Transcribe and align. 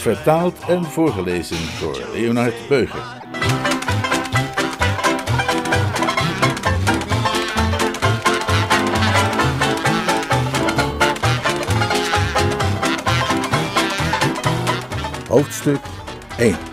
Vertaald 0.00 0.58
en 0.68 0.84
voorgelezen 0.84 1.80
door 1.80 2.00
Leonard 2.12 2.68
Beuger. 2.68 3.18
Hoofdstuk 15.28 15.80
1 16.38 16.69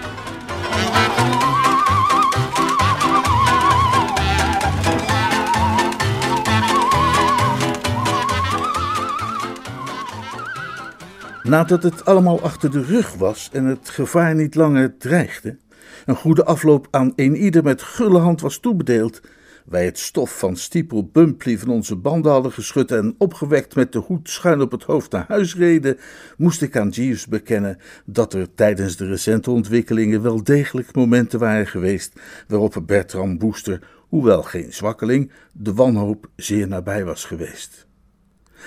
Nadat 11.48 11.84
het 11.84 12.06
allemaal 12.06 12.42
achter 12.42 12.72
de 12.72 12.82
rug 12.82 13.14
was 13.14 13.50
en 13.54 13.66
het 13.66 13.90
gevaar 13.90 14.36
niet 14.36 14.55
langer 14.55 14.98
dreigde, 14.98 15.58
een 16.05 16.16
goede 16.16 16.46
afloop 16.46 16.88
aan 16.92 17.14
een 17.16 17.36
ieder 17.36 17.64
met 17.64 17.82
gulle 17.82 18.20
hand 18.20 18.42
was 18.42 18.58
toebedeeld, 18.58 19.22
wij 19.66 19.86
het 19.86 19.99
stof 19.99 20.40
van 20.40 20.55
Stiepel 20.55 21.05
Bumpley 21.05 21.58
van 21.58 21.70
onze 21.70 21.96
banden 21.96 22.32
hadden 22.32 22.52
geschud 22.52 22.91
en 22.91 23.16
opgewekt 23.18 23.76
met 23.76 23.91
de 23.91 23.99
hoed 23.99 24.30
schuin 24.30 24.62
op 24.62 24.71
het 24.71 24.84
hoofd 24.84 25.12
naar 25.12 25.26
huis 25.27 25.55
reden, 25.55 25.98
moest 26.38 26.62
ik 26.62 26.77
aan 26.77 26.90
Jeeves 26.90 27.27
bekennen 27.27 27.77
dat 28.05 28.34
er 28.34 28.54
tijdens 28.54 28.98
de 28.98 29.05
recente 29.05 29.52
ontwikkelingen 29.52 30.21
wel 30.21 30.43
degelijk 30.43 30.96
momenten 30.96 31.40
waren 31.40 31.68
geweest 31.68 32.20
waarop 32.48 32.84
Bertram 32.86 33.38
Booster, 33.38 33.88
hoewel 34.10 34.43
geen 34.43 34.74
zwakkeling, 34.74 35.32
de 35.52 35.74
wanhoop 35.74 36.30
zeer 36.36 36.68
nabij 36.68 37.05
was 37.05 37.26
geweest. 37.26 37.88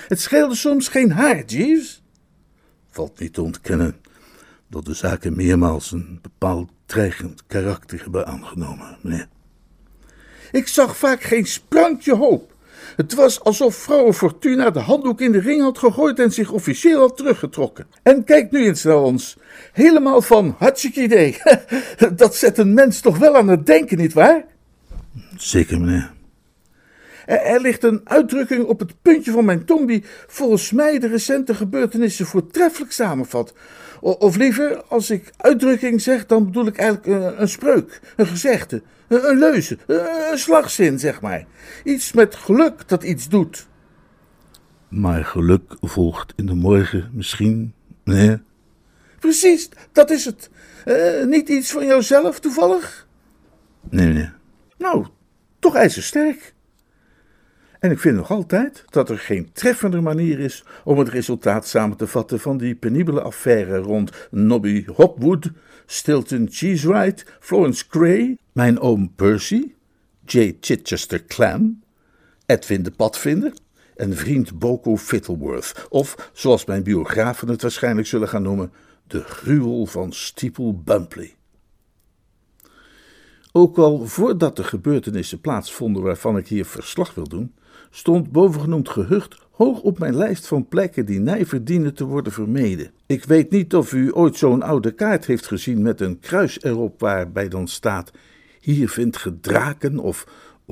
Het 0.09 0.21
scheelde 0.21 0.55
soms 0.55 0.89
geen 0.89 1.13
haar, 1.13 1.45
Jeeves 1.45 2.00
valt 2.91 3.19
niet 3.19 3.35
te 3.35 3.43
ontkennen 3.43 3.97
dat 4.69 4.85
de 4.85 4.95
zaken 4.95 5.37
meermaals 5.37 5.93
een 5.93 6.19
bepaald 6.23 6.71
dreigend 6.87 7.43
karakter 7.47 8.01
hebben 8.03 8.27
aangenomen, 8.27 8.97
meneer. 9.01 9.29
Ik 10.53 10.69
zag 10.69 10.97
vaak 10.97 11.23
geen 11.23 11.47
sprankje 11.47 12.15
hoop. 12.15 12.55
Het 12.97 13.15
was 13.15 13.41
alsof 13.41 13.75
vrouw 13.75 14.13
Fortuna 14.13 14.71
de 14.71 14.79
handdoek 14.79 15.21
in 15.21 15.33
de 15.33 15.41
ring 15.41 15.63
had 15.63 15.79
gegooid 15.79 16.19
en 16.19 16.33
zich 16.33 16.51
officieel 16.51 17.01
had 17.01 17.17
teruggetrokken. 17.17 17.87
En 18.03 18.25
kijk 18.25 18.51
nu 18.51 18.65
eens 18.65 18.83
naar 18.83 19.03
ons. 19.03 19.37
Helemaal 19.73 20.23
van 20.23 20.55
hartstikke 20.59 21.03
idee. 21.03 21.37
Dat 22.17 22.37
zet 22.37 22.59
een 22.59 22.75
mens 22.75 23.01
toch 23.01 23.19
wel 23.19 23.37
aan 23.37 23.49
het 23.49 23.67
denken, 23.67 23.99
nietwaar? 23.99 24.45
Zeker, 25.37 25.81
meneer. 25.81 26.13
Er, 27.31 27.61
ligt 27.61 27.85
een 27.85 28.01
uitdrukking 28.05 28.65
op 28.65 28.79
het 28.79 29.03
puntje 29.03 29.31
van 29.31 29.45
mijn 29.45 29.65
tong 29.65 29.87
die 29.87 30.05
volgens 30.27 30.73
mij 30.73 30.99
de 30.99 31.07
recente 31.07 31.55
gebeurtenissen 31.55 32.27
voortreffelijk 32.27 32.93
samenvat. 32.93 33.55
of 34.01 34.37
liever, 34.37 34.83
als 34.83 35.11
ik 35.11 35.31
uitdrukking 35.37 36.01
zeg, 36.01 36.27
dan 36.27 36.45
bedoel 36.45 36.67
ik 36.67 36.77
eigenlijk 36.77 37.07
een, 37.07 37.41
een 37.41 37.49
spreuk, 37.49 38.01
een 38.17 38.27
gezegde, 38.27 38.83
een, 39.09 39.29
een 39.29 39.39
leuze, 39.39 39.79
een, 39.87 40.39
slagzin, 40.39 40.99
zeg 40.99 41.21
maar. 41.21 41.47
Iets 41.85 42.13
met 42.13 42.35
geluk 42.35 42.89
dat 42.89 43.03
iets 43.03 43.29
doet. 43.29 43.67
Maar 44.89 45.25
geluk 45.25 45.77
volgt 45.81 46.33
in 46.37 46.47
de 46.47 46.55
morgen 46.55 47.11
misschien, 47.15 47.75
nee? 48.05 48.39
Precies, 49.19 49.69
dat 49.93 50.11
is 50.11 50.25
het. 50.25 50.51
Uh, 50.87 51.25
niet 51.25 51.49
iets 51.49 51.71
van 51.71 51.87
jouzelf 51.87 52.41
toevallig? 52.41 53.07
Nee, 53.91 54.13
nee. 54.13 54.31
Nou, 54.79 55.07
toch 55.59 55.75
ijzersterk. 55.75 56.55
En 57.81 57.91
ik 57.91 57.99
vind 57.99 58.17
nog 58.17 58.31
altijd 58.31 58.85
dat 58.91 59.11
er 59.11 59.19
geen 59.19 59.53
treffender 59.53 60.03
manier 60.03 60.39
is 60.39 60.65
om 60.85 60.99
het 60.99 61.09
resultaat 61.09 61.67
samen 61.67 61.97
te 61.97 62.07
vatten 62.07 62.41
van 62.41 62.57
die 62.57 62.75
penibele 62.75 63.21
affaire 63.21 63.77
rond 63.79 64.11
Nobby 64.31 64.87
Hopwood, 64.87 65.51
Stilton 65.87 66.49
Cheesewright, 66.51 67.25
Florence 67.41 67.85
Gray, 67.89 68.39
mijn 68.53 68.81
oom 68.81 69.15
Percy, 69.15 69.73
J. 70.25 70.57
Chichester 70.61 71.25
Clam, 71.25 71.83
Edwin 72.47 72.83
de 72.83 72.91
Padvinder 72.91 73.53
en 73.97 74.17
vriend 74.17 74.59
Boko 74.59 74.97
Fittleworth, 74.97 75.87
of 75.89 76.31
zoals 76.33 76.65
mijn 76.65 76.83
biografen 76.83 77.49
het 77.49 77.63
waarschijnlijk 77.63 78.07
zullen 78.07 78.29
gaan 78.29 78.43
noemen, 78.43 78.73
de 79.07 79.23
gruwel 79.23 79.87
van 79.87 80.13
Steeple 80.13 80.75
Bumpley. 80.75 81.35
Ook 83.53 83.79
al 83.79 84.07
voordat 84.07 84.57
de 84.57 84.65
gebeurtenissen 84.65 85.41
plaatsvonden 85.41 86.03
waarvan 86.03 86.37
ik 86.37 86.49
hier 86.49 86.65
verslag 86.65 87.15
wil 87.15 87.29
doen, 87.29 87.55
stond 87.91 88.33
bovengenoemd 88.33 88.89
gehucht 88.89 89.37
hoog 89.51 89.81
op 89.81 89.99
mijn 89.99 90.17
lijst 90.17 90.47
van 90.47 90.69
plekken 90.69 91.07
die 91.07 91.21
nijver 91.21 91.65
dienen 91.65 91.95
te 91.95 92.05
worden 92.05 92.33
vermeden. 92.33 92.91
Ik 93.07 93.25
weet 93.25 93.51
niet 93.51 93.75
of 93.75 93.93
u 93.93 94.15
ooit 94.15 94.37
zo'n 94.37 94.63
oude 94.63 94.91
kaart 94.91 95.27
heeft 95.27 95.47
gezien 95.47 95.83
met 95.83 96.01
een 96.01 96.19
kruis 96.19 96.63
erop 96.63 97.01
waarbij 97.01 97.49
dan 97.49 97.69
staat: 97.69 98.11
Hier 98.61 98.89
vindt 98.89 99.17
ge 99.17 99.41
draken 99.41 99.99
of 99.99 100.27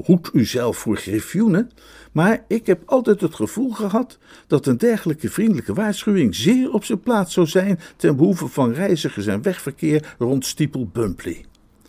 hoed 0.05 0.31
uzelf 0.33 0.77
voor 0.77 0.97
griffioenen. 0.97 1.71
Maar 2.13 2.45
ik 2.49 2.67
heb 2.67 2.83
altijd 2.87 3.21
het 3.21 3.35
gevoel 3.35 3.71
gehad 3.71 4.19
dat 4.47 4.67
een 4.67 4.79
dergelijke 4.79 5.31
vriendelijke 5.31 5.75
waarschuwing 5.75 6.35
zeer 6.35 6.73
op 6.73 6.85
zijn 6.85 7.01
plaats 7.01 7.35
zou 7.35 7.47
zijn 7.47 7.81
ten 7.97 8.17
behoeve 8.17 8.47
van 8.47 8.73
reizigers 8.73 9.27
en 9.27 9.43
wegverkeer 9.43 10.15
rond 10.19 10.47
Stiepel 10.47 10.87
Bumpley. 10.87 11.45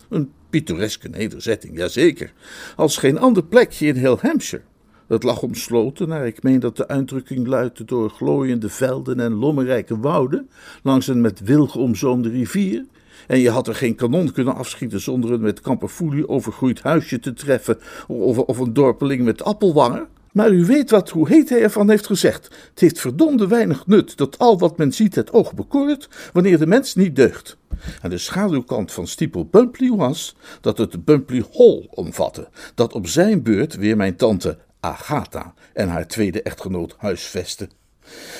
Een 0.08 0.30
pittoreske 0.50 1.08
nederzetting, 1.08 1.76
jazeker, 1.76 2.32
als 2.76 2.96
geen 2.96 3.18
ander 3.18 3.44
plekje 3.44 3.86
in 3.86 3.96
heel 3.96 4.18
Hampshire. 4.20 4.62
Het 5.10 5.22
lag 5.22 5.42
omsloten, 5.42 6.08
naar 6.08 6.26
ik 6.26 6.42
meen 6.42 6.60
dat 6.60 6.76
de 6.76 6.88
uitdrukking 6.88 7.46
luidde 7.46 7.84
door 7.84 8.10
glooiende 8.10 8.68
velden 8.68 9.20
en 9.20 9.32
lommerrijke 9.32 9.98
wouden, 9.98 10.50
langs 10.82 11.06
een 11.06 11.20
met 11.20 11.40
wilg 11.40 11.76
omzoomde 11.76 12.28
rivier. 12.28 12.84
En 13.26 13.38
je 13.38 13.50
had 13.50 13.68
er 13.68 13.74
geen 13.74 13.94
kanon 13.94 14.32
kunnen 14.32 14.54
afschieten 14.54 15.00
zonder 15.00 15.32
een 15.32 15.40
met 15.40 15.60
kamperfoelie 15.60 16.28
overgroeid 16.28 16.82
huisje 16.82 17.18
te 17.18 17.32
treffen, 17.32 17.78
of, 18.08 18.38
of 18.38 18.58
een 18.58 18.72
dorpeling 18.72 19.24
met 19.24 19.42
appelwangen. 19.42 20.06
Maar 20.32 20.50
u 20.50 20.64
weet 20.64 20.90
wat, 20.90 21.10
hoe 21.10 21.28
heet 21.28 21.48
hij 21.48 21.62
ervan 21.62 21.90
heeft 21.90 22.06
gezegd. 22.06 22.44
Het 22.70 22.80
heeft 22.80 23.00
verdomde 23.00 23.48
weinig 23.48 23.86
nut 23.86 24.16
dat 24.16 24.38
al 24.38 24.58
wat 24.58 24.78
men 24.78 24.92
ziet 24.92 25.14
het 25.14 25.32
oog 25.32 25.54
bekoort, 25.54 26.08
wanneer 26.32 26.58
de 26.58 26.66
mens 26.66 26.94
niet 26.94 27.16
deugt. 27.16 27.56
En 28.02 28.10
de 28.10 28.18
schaduwkant 28.18 28.92
van 28.92 29.06
Stiepel 29.06 29.44
Bumpley 29.44 29.90
was 29.90 30.36
dat 30.60 30.78
het 30.78 31.04
Bumpley 31.04 31.44
Hall 31.52 31.86
omvatte, 31.90 32.48
dat 32.74 32.92
op 32.92 33.06
zijn 33.06 33.42
beurt 33.42 33.76
weer 33.76 33.96
mijn 33.96 34.16
tante 34.16 34.58
Agatha 34.80 35.54
en 35.72 35.88
haar 35.88 36.06
tweede 36.06 36.42
echtgenoot 36.42 36.94
huisvesten. 36.98 37.70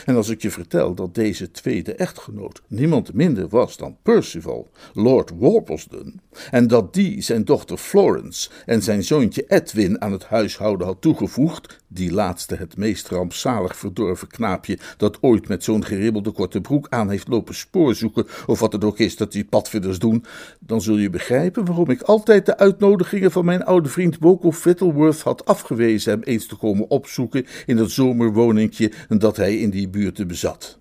En 0.06 0.16
als 0.16 0.28
ik 0.28 0.42
je 0.42 0.50
vertel 0.50 0.94
dat 0.94 1.14
deze 1.14 1.50
tweede 1.50 1.94
echtgenoot 1.94 2.62
niemand 2.66 3.12
minder 3.12 3.48
was 3.48 3.76
dan 3.76 3.96
Percival, 4.02 4.68
Lord 4.92 5.30
Worplesdon, 5.30 6.20
en 6.50 6.66
dat 6.66 6.94
die 6.94 7.20
zijn 7.20 7.44
dochter 7.44 7.76
Florence 7.76 8.50
en 8.66 8.82
zijn 8.82 9.04
zoontje 9.04 9.44
Edwin 9.48 10.00
aan 10.00 10.12
het 10.12 10.24
huishouden 10.24 10.86
had 10.86 11.00
toegevoegd, 11.00 11.79
die 11.92 12.12
laatste 12.12 12.54
het 12.54 12.76
meest 12.76 13.08
rampzalig 13.08 13.76
verdorven 13.76 14.28
knaapje 14.28 14.78
dat 14.96 15.18
ooit 15.20 15.48
met 15.48 15.64
zo'n 15.64 15.84
geribbelde 15.84 16.30
korte 16.30 16.60
broek 16.60 16.86
aan 16.88 17.10
heeft 17.10 17.28
lopen 17.28 17.54
spoorzoeken, 17.54 18.26
of 18.46 18.60
wat 18.60 18.72
het 18.72 18.84
ook 18.84 18.98
is 18.98 19.16
dat 19.16 19.32
die 19.32 19.44
padvinders 19.44 19.98
doen, 19.98 20.24
dan 20.60 20.82
zul 20.82 20.96
je 20.96 21.10
begrijpen 21.10 21.64
waarom 21.64 21.90
ik 21.90 22.02
altijd 22.02 22.46
de 22.46 22.58
uitnodigingen 22.58 23.30
van 23.30 23.44
mijn 23.44 23.64
oude 23.64 23.88
vriend 23.88 24.18
Boko 24.18 24.52
Fittleworth 24.52 25.20
had 25.20 25.44
afgewezen 25.44 26.12
hem 26.12 26.22
eens 26.22 26.46
te 26.46 26.56
komen 26.56 26.90
opzoeken 26.90 27.46
in 27.66 27.76
het 27.76 27.90
zomerwoningje 27.90 28.92
dat 29.08 29.36
hij 29.36 29.56
in 29.56 29.70
die 29.70 29.88
buurten 29.88 30.26
bezat. 30.26 30.78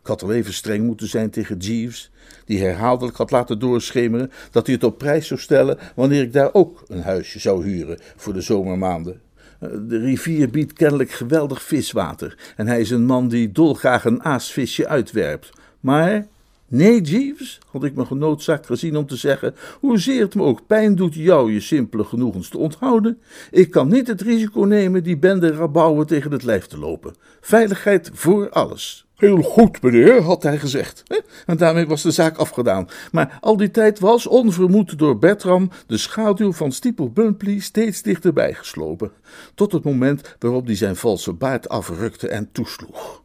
Ik 0.00 0.06
had 0.06 0.22
al 0.22 0.32
even 0.32 0.52
streng 0.52 0.86
moeten 0.86 1.08
zijn 1.08 1.30
tegen 1.30 1.56
Jeeves, 1.56 2.10
die 2.44 2.60
herhaaldelijk 2.60 3.16
had 3.16 3.30
laten 3.30 3.58
doorschemeren 3.58 4.30
dat 4.50 4.66
hij 4.66 4.74
het 4.74 4.84
op 4.84 4.98
prijs 4.98 5.26
zou 5.26 5.40
stellen 5.40 5.78
wanneer 5.94 6.22
ik 6.22 6.32
daar 6.32 6.54
ook 6.54 6.84
een 6.86 7.02
huisje 7.02 7.38
zou 7.38 7.64
huren 7.64 7.98
voor 8.16 8.32
de 8.32 8.40
zomermaanden. 8.40 9.20
De 9.60 9.98
rivier 9.98 10.50
biedt 10.50 10.72
kennelijk 10.72 11.10
geweldig 11.10 11.62
viswater 11.62 12.52
en 12.56 12.66
hij 12.66 12.80
is 12.80 12.90
een 12.90 13.04
man 13.04 13.28
die 13.28 13.52
dolgraag 13.52 14.04
een 14.04 14.24
aasvisje 14.24 14.88
uitwerpt. 14.88 15.50
Maar 15.80 16.26
Nee, 16.70 17.00
Jeeves, 17.00 17.58
had 17.70 17.84
ik 17.84 17.94
me 17.94 18.04
genoodzaakt 18.04 18.66
gezien 18.66 18.96
om 18.96 19.06
te 19.06 19.16
zeggen, 19.16 19.54
hoezeer 19.80 20.20
het 20.20 20.34
me 20.34 20.42
ook 20.42 20.66
pijn 20.66 20.94
doet 20.94 21.14
jou 21.14 21.52
je 21.52 21.60
simpele 21.60 22.04
genoegens 22.04 22.48
te 22.48 22.58
onthouden, 22.58 23.20
ik 23.50 23.70
kan 23.70 23.88
niet 23.88 24.06
het 24.06 24.20
risico 24.20 24.60
nemen 24.60 25.02
die 25.02 25.18
bende 25.18 25.52
rabouwen 25.52 26.06
tegen 26.06 26.32
het 26.32 26.42
lijf 26.42 26.66
te 26.66 26.78
lopen. 26.78 27.14
Veiligheid 27.40 28.10
voor 28.12 28.50
alles. 28.50 29.06
Heel 29.16 29.42
goed, 29.42 29.82
meneer, 29.82 30.22
had 30.22 30.42
hij 30.42 30.58
gezegd. 30.58 31.02
En 31.46 31.56
daarmee 31.56 31.86
was 31.86 32.02
de 32.02 32.10
zaak 32.10 32.36
afgedaan. 32.36 32.88
Maar 33.12 33.38
al 33.40 33.56
die 33.56 33.70
tijd 33.70 33.98
was, 33.98 34.26
onvermoed 34.26 34.98
door 34.98 35.18
Bertram, 35.18 35.70
de 35.86 35.98
schaduw 35.98 36.52
van 36.52 36.72
Stiepel 36.72 37.10
Bumpley 37.10 37.58
steeds 37.58 38.02
dichterbij 38.02 38.54
geslopen, 38.54 39.12
tot 39.54 39.72
het 39.72 39.84
moment 39.84 40.36
waarop 40.38 40.66
hij 40.66 40.76
zijn 40.76 40.96
valse 40.96 41.32
baard 41.32 41.68
afrukte 41.68 42.28
en 42.28 42.48
toesloeg. 42.52 43.22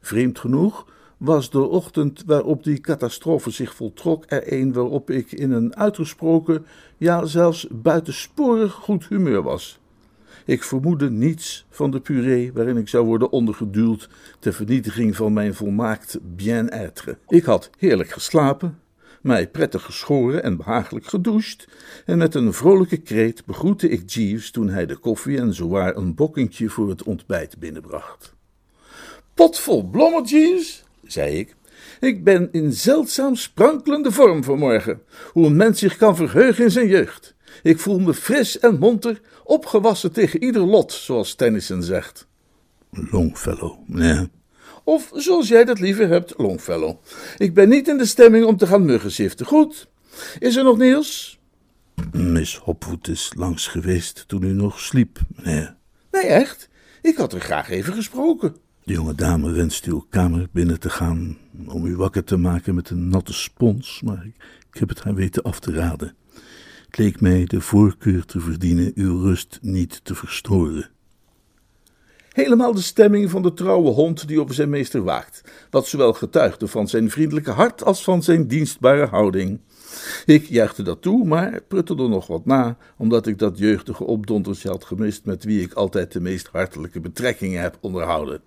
Vreemd 0.00 0.38
genoeg 0.38 0.86
was 1.16 1.50
de 1.50 1.62
ochtend 1.62 2.22
waarop 2.26 2.64
die 2.64 2.80
catastrofe 2.80 3.50
zich 3.50 3.74
voltrok 3.74 4.24
er 4.26 4.52
een 4.52 4.72
waarop 4.72 5.10
ik 5.10 5.32
in 5.32 5.52
een 5.52 5.76
uitgesproken, 5.76 6.66
ja 6.96 7.24
zelfs 7.24 7.66
buitensporig 7.70 8.72
goed 8.72 9.08
humeur 9.08 9.42
was. 9.42 9.78
Ik 10.44 10.62
vermoedde 10.62 11.10
niets 11.10 11.66
van 11.70 11.90
de 11.90 12.00
puree 12.00 12.52
waarin 12.52 12.76
ik 12.76 12.88
zou 12.88 13.06
worden 13.06 13.30
ondergeduwd 13.30 14.08
ter 14.38 14.52
vernietiging 14.52 15.16
van 15.16 15.32
mijn 15.32 15.54
volmaakt 15.54 16.18
bien-être. 16.22 17.18
Ik 17.28 17.44
had 17.44 17.70
heerlijk 17.78 18.10
geslapen, 18.10 18.78
mij 19.22 19.48
prettig 19.48 19.82
geschoren 19.82 20.42
en 20.42 20.56
behagelijk 20.56 21.06
gedoucht, 21.06 21.68
en 22.04 22.18
met 22.18 22.34
een 22.34 22.52
vrolijke 22.52 22.96
kreet 22.96 23.44
begroette 23.44 23.88
ik 23.88 24.10
Jeeves 24.10 24.50
toen 24.50 24.68
hij 24.68 24.86
de 24.86 24.96
koffie 24.96 25.38
en 25.38 25.54
zowaar 25.54 25.96
een 25.96 26.14
bokkentje 26.14 26.68
voor 26.68 26.88
het 26.88 27.02
ontbijt 27.02 27.58
binnenbracht. 27.58 28.34
Pot 29.34 29.58
vol 29.58 29.90
blommen, 29.90 30.24
Jeeves, 30.24 30.85
zei 31.12 31.38
ik. 31.38 31.54
Ik 32.00 32.24
ben 32.24 32.48
in 32.52 32.72
zeldzaam 32.72 33.34
sprankelende 33.34 34.12
vorm 34.12 34.44
vanmorgen, 34.44 35.02
hoe 35.32 35.46
een 35.46 35.56
mens 35.56 35.78
zich 35.78 35.96
kan 35.96 36.16
verheugen 36.16 36.64
in 36.64 36.70
zijn 36.70 36.88
jeugd. 36.88 37.34
Ik 37.62 37.78
voel 37.78 37.98
me 37.98 38.14
fris 38.14 38.58
en 38.58 38.78
monter, 38.78 39.20
opgewassen 39.44 40.12
tegen 40.12 40.42
ieder 40.42 40.62
lot, 40.62 40.92
zoals 40.92 41.34
Tennyson 41.34 41.82
zegt. 41.82 42.26
Longfellow, 42.90 43.78
nee. 43.86 44.28
Of 44.84 45.10
zoals 45.14 45.48
jij 45.48 45.64
dat 45.64 45.80
liever 45.80 46.08
hebt, 46.08 46.34
Longfellow. 46.36 46.96
Ik 47.36 47.54
ben 47.54 47.68
niet 47.68 47.88
in 47.88 47.98
de 47.98 48.06
stemming 48.06 48.44
om 48.44 48.56
te 48.56 48.66
gaan 48.66 48.84
muggenziften. 48.84 49.46
Goed. 49.46 49.88
Is 50.38 50.56
er 50.56 50.64
nog 50.64 50.78
nieuws? 50.78 51.38
Miss 52.12 52.56
Hopwood 52.56 53.08
is 53.08 53.32
langs 53.36 53.66
geweest 53.66 54.24
toen 54.26 54.42
u 54.42 54.52
nog 54.52 54.80
sliep, 54.80 55.18
meneer. 55.28 55.76
Nee, 56.10 56.26
echt? 56.26 56.68
Ik 57.02 57.16
had 57.16 57.32
er 57.32 57.40
graag 57.40 57.70
even 57.70 57.94
gesproken. 57.94 58.56
De 58.86 58.92
jonge 58.92 59.14
dame 59.14 59.50
wenst 59.50 59.84
uw 59.84 60.06
kamer 60.10 60.48
binnen 60.52 60.80
te 60.80 60.90
gaan 60.90 61.38
om 61.66 61.86
u 61.86 61.96
wakker 61.96 62.24
te 62.24 62.36
maken 62.36 62.74
met 62.74 62.90
een 62.90 63.08
natte 63.08 63.32
spons, 63.32 64.00
maar 64.04 64.26
ik, 64.72 64.78
heb 64.78 64.88
het 64.88 65.02
haar 65.02 65.14
weten 65.14 65.42
af 65.42 65.60
te 65.60 65.72
raden. 65.72 66.16
Het 66.86 66.98
leek 66.98 67.20
mij 67.20 67.44
de 67.44 67.60
voorkeur 67.60 68.24
te 68.24 68.40
verdienen 68.40 68.92
uw 68.94 69.20
rust 69.20 69.58
niet 69.62 70.00
te 70.04 70.14
verstoren. 70.14 70.90
Helemaal 72.32 72.74
de 72.74 72.82
stemming 72.82 73.30
van 73.30 73.42
de 73.42 73.54
trouwe 73.54 73.90
hond 73.90 74.28
die 74.28 74.40
over 74.40 74.54
zijn 74.54 74.70
meester 74.70 75.02
waakt, 75.02 75.40
wat 75.70 75.86
zowel 75.86 76.12
getuigde 76.12 76.68
van 76.68 76.88
zijn 76.88 77.10
vriendelijke 77.10 77.50
hart 77.50 77.84
als 77.84 78.04
van 78.04 78.22
zijn 78.22 78.48
dienstbare 78.48 79.06
houding. 79.06 79.60
Ik 80.26 80.46
juichte 80.46 80.82
dat 80.82 81.02
toe, 81.02 81.24
maar 81.24 81.60
pruttelde 81.68 82.08
nog 82.08 82.26
wat 82.26 82.46
na, 82.46 82.76
omdat 82.96 83.26
ik 83.26 83.38
dat 83.38 83.58
jeugdige 83.58 84.04
opdontertje 84.04 84.68
had 84.68 84.84
gemist 84.84 85.24
met 85.24 85.44
wie 85.44 85.62
ik 85.62 85.72
altijd 85.72 86.12
de 86.12 86.20
meest 86.20 86.48
hartelijke 86.52 87.00
betrekkingen 87.00 87.60
heb 87.60 87.78
onderhouden. 87.80 88.40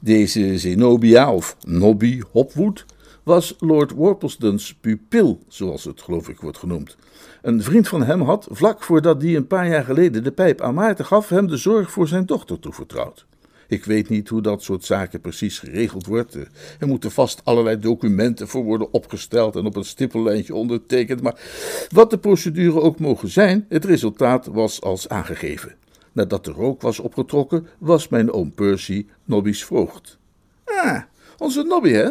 Deze 0.00 0.58
Zenobia, 0.58 1.32
of 1.32 1.56
Nobby 1.66 2.22
Hopwood, 2.32 2.84
was 3.22 3.54
Lord 3.58 3.90
Worplesdon's 3.90 4.74
pupil, 4.74 5.38
zoals 5.48 5.84
het 5.84 6.02
geloof 6.02 6.28
ik 6.28 6.40
wordt 6.40 6.58
genoemd. 6.58 6.96
Een 7.42 7.62
vriend 7.62 7.88
van 7.88 8.02
hem 8.02 8.22
had, 8.22 8.46
vlak 8.50 8.82
voordat 8.82 9.20
die 9.20 9.36
een 9.36 9.46
paar 9.46 9.68
jaar 9.68 9.84
geleden 9.84 10.24
de 10.24 10.32
pijp 10.32 10.60
aan 10.60 10.74
Maarten 10.74 11.04
gaf, 11.04 11.28
hem 11.28 11.46
de 11.46 11.56
zorg 11.56 11.90
voor 11.90 12.08
zijn 12.08 12.26
dochter 12.26 12.58
toevertrouwd. 12.58 13.26
Ik 13.68 13.84
weet 13.84 14.08
niet 14.08 14.28
hoe 14.28 14.42
dat 14.42 14.62
soort 14.62 14.84
zaken 14.84 15.20
precies 15.20 15.58
geregeld 15.58 16.06
wordt. 16.06 16.34
Er 16.78 16.86
moeten 16.86 17.10
vast 17.10 17.40
allerlei 17.44 17.78
documenten 17.78 18.48
voor 18.48 18.64
worden 18.64 18.92
opgesteld 18.92 19.56
en 19.56 19.66
op 19.66 19.76
een 19.76 19.84
stippellijntje 19.84 20.54
ondertekend. 20.54 21.22
Maar 21.22 21.40
wat 21.88 22.10
de 22.10 22.18
procedure 22.18 22.80
ook 22.80 22.98
mogen 22.98 23.28
zijn, 23.28 23.66
het 23.68 23.84
resultaat 23.84 24.46
was 24.46 24.80
als 24.80 25.08
aangegeven. 25.08 25.74
Nadat 26.12 26.44
de 26.44 26.50
rook 26.50 26.82
was 26.82 26.98
opgetrokken, 26.98 27.66
was 27.78 28.08
mijn 28.08 28.32
oom 28.32 28.52
Percy 28.52 29.06
Nobby's 29.24 29.64
voogd. 29.64 30.18
Ah, 30.64 31.02
onze 31.38 31.62
Nobby, 31.62 31.90
hè? 31.90 32.10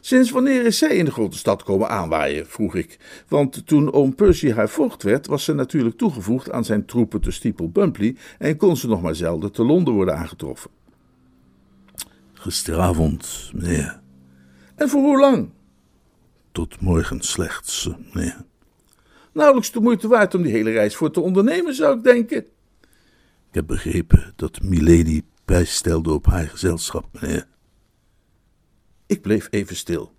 Sinds 0.00 0.30
wanneer 0.30 0.66
is 0.66 0.78
zij 0.78 0.96
in 0.96 1.04
de 1.04 1.10
grote 1.10 1.38
stad 1.38 1.62
komen 1.62 1.88
aanwaaien? 1.88 2.46
vroeg 2.46 2.74
ik. 2.74 2.98
Want 3.28 3.66
toen 3.66 3.92
oom 3.92 4.14
Percy 4.14 4.50
haar 4.52 4.68
voogd 4.68 5.02
werd, 5.02 5.26
was 5.26 5.44
ze 5.44 5.54
natuurlijk 5.54 5.96
toegevoegd 5.96 6.50
aan 6.50 6.64
zijn 6.64 6.84
troepen 6.84 7.20
te 7.20 7.30
Steeple 7.30 7.68
Bumpley 7.68 8.16
en 8.38 8.56
kon 8.56 8.76
ze 8.76 8.88
nog 8.88 9.02
maar 9.02 9.14
zelden 9.14 9.52
te 9.52 9.64
Londen 9.64 9.94
worden 9.94 10.16
aangetroffen. 10.16 10.70
Gisteravond, 12.44 13.50
meneer. 13.54 14.00
En 14.74 14.88
voor 14.88 15.00
hoe 15.00 15.18
lang? 15.18 15.50
Tot 16.52 16.80
morgen 16.80 17.22
slechts, 17.22 17.88
meneer. 18.12 18.44
Nauwelijks 19.32 19.72
de 19.72 19.80
moeite 19.80 20.08
waard 20.08 20.34
om 20.34 20.42
die 20.42 20.52
hele 20.52 20.70
reis 20.70 20.96
voor 20.96 21.10
te 21.10 21.20
ondernemen, 21.20 21.74
zou 21.74 21.96
ik 21.96 22.04
denken. 22.04 22.38
Ik 23.48 23.50
heb 23.50 23.66
begrepen 23.66 24.32
dat 24.36 24.62
Milady 24.62 25.22
prijs 25.44 25.74
stelde 25.74 26.12
op 26.12 26.26
haar 26.26 26.48
gezelschap, 26.48 27.06
meneer. 27.20 27.46
Ik 29.06 29.22
bleef 29.22 29.48
even 29.50 29.76
stil. 29.76 30.14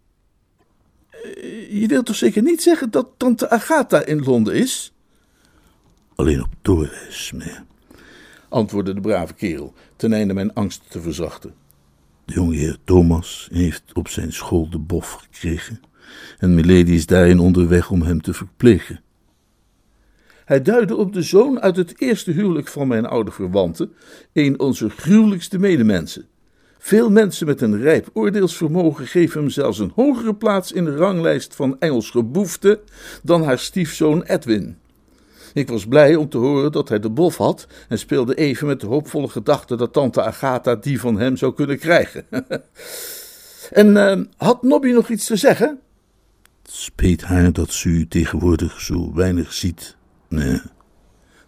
Eh, 1.09 1.81
je 1.81 1.87
wilt 1.87 2.05
toch 2.05 2.15
zeker 2.15 2.41
niet 2.41 2.61
zeggen 2.61 2.91
dat 2.91 3.07
tante 3.17 3.49
Agatha 3.49 4.05
in 4.05 4.23
Londen 4.23 4.53
is? 4.53 4.93
Alleen 6.15 6.41
op 6.41 6.53
doorreis, 6.61 7.31
meneer, 7.31 7.65
antwoordde 8.49 8.93
de 8.93 9.01
brave 9.01 9.33
kerel, 9.33 9.73
ten 9.95 10.13
einde 10.13 10.33
mijn 10.33 10.53
angst 10.53 10.81
te 10.89 11.01
verzachten. 11.01 11.63
De 12.25 12.33
jongeheer 12.33 12.77
Thomas 12.83 13.49
heeft 13.51 13.83
op 13.93 14.07
zijn 14.07 14.33
school 14.33 14.69
de 14.69 14.79
bof 14.79 15.11
gekregen 15.11 15.79
en 16.37 16.55
Milady 16.55 16.91
is 16.91 17.05
daarin 17.05 17.39
onderweg 17.39 17.91
om 17.91 18.01
hem 18.01 18.21
te 18.21 18.33
verplegen. 18.33 18.99
Hij 20.45 20.61
duidde 20.61 20.95
op 20.95 21.13
de 21.13 21.21
zoon 21.21 21.61
uit 21.61 21.75
het 21.75 22.01
eerste 22.01 22.31
huwelijk 22.31 22.67
van 22.67 22.87
mijn 22.87 23.05
oude 23.05 23.31
verwante, 23.31 23.89
een 24.33 24.59
onze 24.59 24.89
gruwelijkste 24.89 25.59
medemensen. 25.59 26.25
Veel 26.77 27.09
mensen 27.09 27.47
met 27.47 27.61
een 27.61 27.81
rijp 27.81 28.09
oordeelsvermogen 28.13 29.07
geven 29.07 29.39
hem 29.39 29.49
zelfs 29.49 29.79
een 29.79 29.91
hogere 29.95 30.35
plaats 30.35 30.71
in 30.71 30.85
de 30.85 30.95
ranglijst 30.95 31.55
van 31.55 31.79
Engels 31.79 32.09
geboefte 32.09 32.81
dan 33.23 33.43
haar 33.43 33.59
stiefzoon 33.59 34.23
Edwin. 34.23 34.77
Ik 35.55 35.69
was 35.69 35.87
blij 35.87 36.15
om 36.15 36.29
te 36.29 36.37
horen 36.37 36.71
dat 36.71 36.89
hij 36.89 36.99
de 36.99 37.09
bof 37.09 37.37
had 37.37 37.67
en 37.89 37.99
speelde 37.99 38.35
even 38.35 38.67
met 38.67 38.79
de 38.79 38.87
hoopvolle 38.87 39.27
gedachte 39.27 39.75
dat 39.75 39.93
tante 39.93 40.21
Agatha 40.21 40.75
die 40.75 40.99
van 40.99 41.19
hem 41.19 41.37
zou 41.37 41.53
kunnen 41.53 41.79
krijgen. 41.79 42.25
en 43.71 43.87
uh, 43.87 44.21
had 44.37 44.63
Nobby 44.63 44.91
nog 44.91 45.09
iets 45.09 45.25
te 45.25 45.35
zeggen? 45.35 45.79
Het 46.61 46.71
speet 46.71 47.21
haar 47.21 47.53
dat 47.53 47.71
ze 47.71 47.89
u 47.89 48.07
tegenwoordig 48.07 48.81
zo 48.81 49.13
weinig 49.13 49.53
ziet. 49.53 49.95
Nee. 50.27 50.61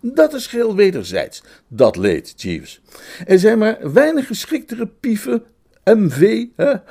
Dat 0.01 0.33
is 0.33 0.47
geheel 0.47 0.75
wederzijds, 0.75 1.43
dat 1.67 1.95
leed, 1.95 2.33
Jeeves. 2.41 2.81
Er 3.25 3.39
zijn 3.39 3.57
maar 3.57 3.93
weinig 3.93 4.27
geschiktere 4.27 4.87
pieven, 4.87 5.43
MV, 5.83 6.45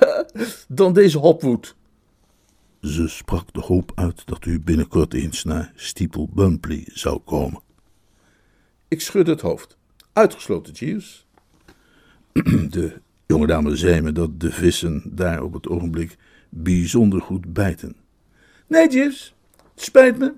dan 0.69 0.93
deze 0.93 1.19
Hopwood. 1.19 1.75
Ze 2.87 3.09
sprak 3.09 3.53
de 3.53 3.61
hoop 3.61 3.93
uit 3.95 4.27
dat 4.27 4.45
u 4.45 4.61
binnenkort 4.61 5.15
eens 5.15 5.45
naar 5.45 5.73
Steeple 5.75 6.27
Bumpley 6.31 6.89
zou 6.93 7.19
komen. 7.19 7.61
Ik 8.89 9.01
schudde 9.01 9.31
het 9.31 9.41
hoofd. 9.41 9.77
Uitgesloten, 10.13 10.73
Jeeves. 10.73 11.27
De 12.71 13.01
jonge 13.27 13.47
dame 13.47 13.77
zei 13.77 14.01
me 14.01 14.13
dat 14.13 14.41
de 14.41 14.53
vissen 14.53 15.03
daar 15.05 15.43
op 15.43 15.53
het 15.53 15.69
ogenblik 15.69 16.17
bijzonder 16.49 17.21
goed 17.21 17.53
bijten. 17.53 17.97
Nee, 18.67 18.91
Jeeves, 18.91 19.35
spijt 19.75 20.19
me. 20.19 20.33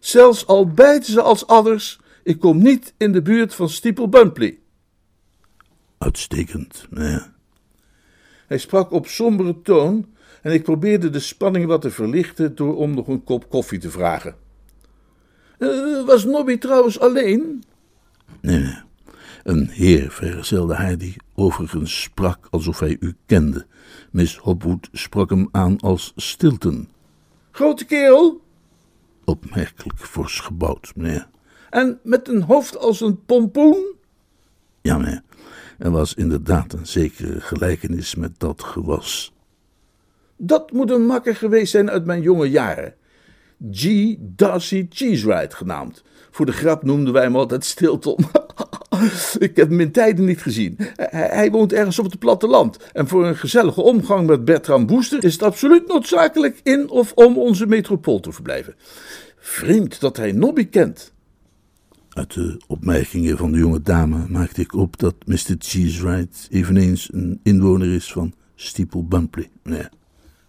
Zelfs 0.00 0.46
al 0.46 0.66
bijten 0.68 1.12
ze 1.12 1.22
als 1.22 1.46
adders, 1.46 2.00
ik 2.22 2.40
kom 2.40 2.58
niet 2.62 2.94
in 2.96 3.12
de 3.12 3.22
buurt 3.22 3.54
van 3.54 3.68
Steeple 3.68 4.08
Bumpley. 4.08 4.58
Uitstekend, 5.98 6.86
ja. 6.90 7.32
Hij 8.46 8.58
sprak 8.58 8.90
op 8.90 9.06
sombere 9.06 9.60
toon 9.62 10.13
en 10.44 10.52
ik 10.52 10.62
probeerde 10.62 11.10
de 11.10 11.18
spanning 11.18 11.66
wat 11.66 11.80
te 11.80 11.90
verlichten 11.90 12.54
door 12.54 12.76
om 12.76 12.94
nog 12.94 13.08
een 13.08 13.24
kop 13.24 13.48
koffie 13.48 13.78
te 13.78 13.90
vragen. 13.90 14.34
Uh, 15.58 16.06
was 16.06 16.24
Nobby 16.24 16.58
trouwens 16.58 17.00
alleen? 17.00 17.64
Nee, 18.40 18.58
nee. 18.58 18.82
Een 19.42 19.68
heer 19.68 20.10
vergezelde 20.10 20.74
haar 20.74 20.98
die 20.98 21.16
overigens 21.34 22.02
sprak 22.02 22.46
alsof 22.50 22.78
hij 22.78 22.96
u 23.00 23.14
kende. 23.26 23.66
Miss 24.10 24.36
Hopwood 24.36 24.88
sprak 24.92 25.30
hem 25.30 25.48
aan 25.50 25.80
als 25.80 26.12
Stilton. 26.16 26.88
Grote 27.50 27.84
kerel? 27.84 28.40
Opmerkelijk 29.24 29.98
fors 29.98 30.40
gebouwd, 30.40 30.92
meneer. 30.96 31.28
En 31.70 31.98
met 32.02 32.28
een 32.28 32.42
hoofd 32.42 32.78
als 32.78 33.00
een 33.00 33.24
pompoen? 33.24 33.94
Ja, 34.82 34.98
meneer. 34.98 35.22
Er 35.78 35.90
was 35.90 36.14
inderdaad 36.14 36.72
een 36.72 36.86
zekere 36.86 37.40
gelijkenis 37.40 38.14
met 38.14 38.32
dat 38.38 38.62
gewas. 38.62 39.33
Dat 40.36 40.72
moet 40.72 40.90
een 40.90 41.06
makker 41.06 41.36
geweest 41.36 41.70
zijn 41.70 41.90
uit 41.90 42.04
mijn 42.04 42.22
jonge 42.22 42.50
jaren. 42.50 42.94
G. 43.72 44.14
Darcy 44.18 44.86
Cheeseride 44.90 45.54
genaamd. 45.54 46.02
Voor 46.30 46.46
de 46.46 46.52
grap 46.52 46.82
noemden 46.82 47.12
wij 47.12 47.22
hem 47.22 47.36
altijd 47.36 47.64
Stilton. 47.64 48.18
Ik 49.38 49.56
heb 49.56 49.68
hem 49.68 49.80
in 49.80 49.92
tijden 49.92 50.24
niet 50.24 50.42
gezien. 50.42 50.76
Hij, 51.10 51.50
woont 51.50 51.72
ergens 51.72 51.98
op 51.98 52.04
het 52.04 52.18
platteland. 52.18 52.78
En 52.92 53.08
voor 53.08 53.26
een 53.26 53.36
gezellige 53.36 53.82
omgang 53.82 54.26
met 54.26 54.44
Bertram 54.44 54.86
Booster 54.86 55.24
is 55.24 55.32
het 55.32 55.42
absoluut 55.42 55.86
noodzakelijk 55.86 56.60
in 56.62 56.90
of 56.90 57.12
om 57.12 57.38
onze 57.38 57.66
metropool 57.66 58.20
te 58.20 58.32
verblijven. 58.32 58.74
Vreemd 59.38 60.00
dat 60.00 60.16
hij 60.16 60.32
Nobby 60.32 60.68
kent. 60.68 61.12
Uit 62.08 62.34
de 62.34 62.60
opmerkingen 62.66 63.36
van 63.36 63.52
de 63.52 63.58
jonge 63.58 63.82
dame 63.82 64.24
maakte 64.28 64.60
ik 64.60 64.74
op 64.74 64.98
dat 64.98 65.14
Mr. 65.26 65.54
Cheesewright 65.58 66.46
eveneens 66.50 67.08
een 67.12 67.40
inwoner 67.42 67.94
is 67.94 68.12
van 68.12 68.34
Steeple 68.54 69.02
Bumpley. 69.02 69.50
Nee. 69.62 69.88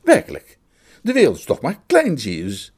Werkelijk. 0.05 0.57
De 1.01 1.13
wereld 1.13 1.37
is 1.37 1.45
toch 1.45 1.61
maar 1.61 1.81
klein, 1.87 2.13
Jeeves. 2.13 2.73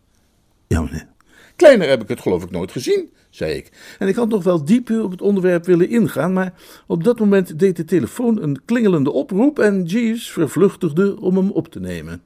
Ja, 0.68 0.82
meneer. 0.82 1.08
Kleiner 1.56 1.90
heb 1.90 2.02
ik 2.02 2.08
het 2.08 2.22
geloof 2.22 2.44
ik 2.44 2.52
nooit 2.52 2.72
gezien, 2.72 3.10
zei 3.30 3.54
ik. 3.54 3.96
En 4.00 4.08
ik 4.08 4.16
had 4.16 4.30
nog 4.30 4.44
wel 4.44 4.66
dieper 4.66 5.04
op 5.04 5.12
het 5.12 5.22
onderwerp 5.22 5.66
willen 5.66 5.90
ingaan, 5.90 6.34
maar 6.34 6.54
op 6.88 7.04
dat 7.04 7.20
moment 7.20 7.60
deed 7.60 7.76
de 7.76 7.86
telefoon 7.86 8.42
een 8.42 8.66
klingelende 8.66 9.12
oproep 9.12 9.60
en 9.60 9.84
Jeeves 9.84 10.32
vervluchtigde 10.32 11.20
om 11.20 11.38
hem 11.38 11.52
op 11.52 11.68
te 11.68 11.80
nemen. 11.80 12.22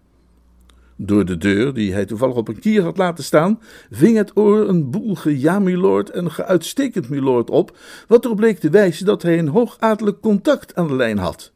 Door 0.95 1.25
de 1.25 1.37
deur, 1.37 1.73
die 1.73 1.93
hij 1.93 2.05
toevallig 2.05 2.35
op 2.35 2.47
een 2.47 2.59
kier 2.59 2.83
had 2.83 2.97
laten 2.97 3.23
staan, 3.23 3.59
ving 3.91 4.17
het 4.17 4.37
oor 4.37 4.69
een 4.69 4.89
boel 4.89 5.29
ja, 5.29 5.59
milord 5.59 6.09
en 6.09 6.31
geuitstekend 6.31 7.09
milord 7.09 7.49
op, 7.49 7.77
wat 8.07 8.25
erop 8.25 8.37
bleek 8.37 8.59
te 8.59 8.69
wijzen 8.69 9.05
dat 9.05 9.21
hij 9.21 9.39
een 9.39 9.47
hoogadelijk 9.47 10.21
contact 10.21 10.75
aan 10.75 10.87
de 10.87 10.95
lijn 10.95 11.17
had. 11.17 11.53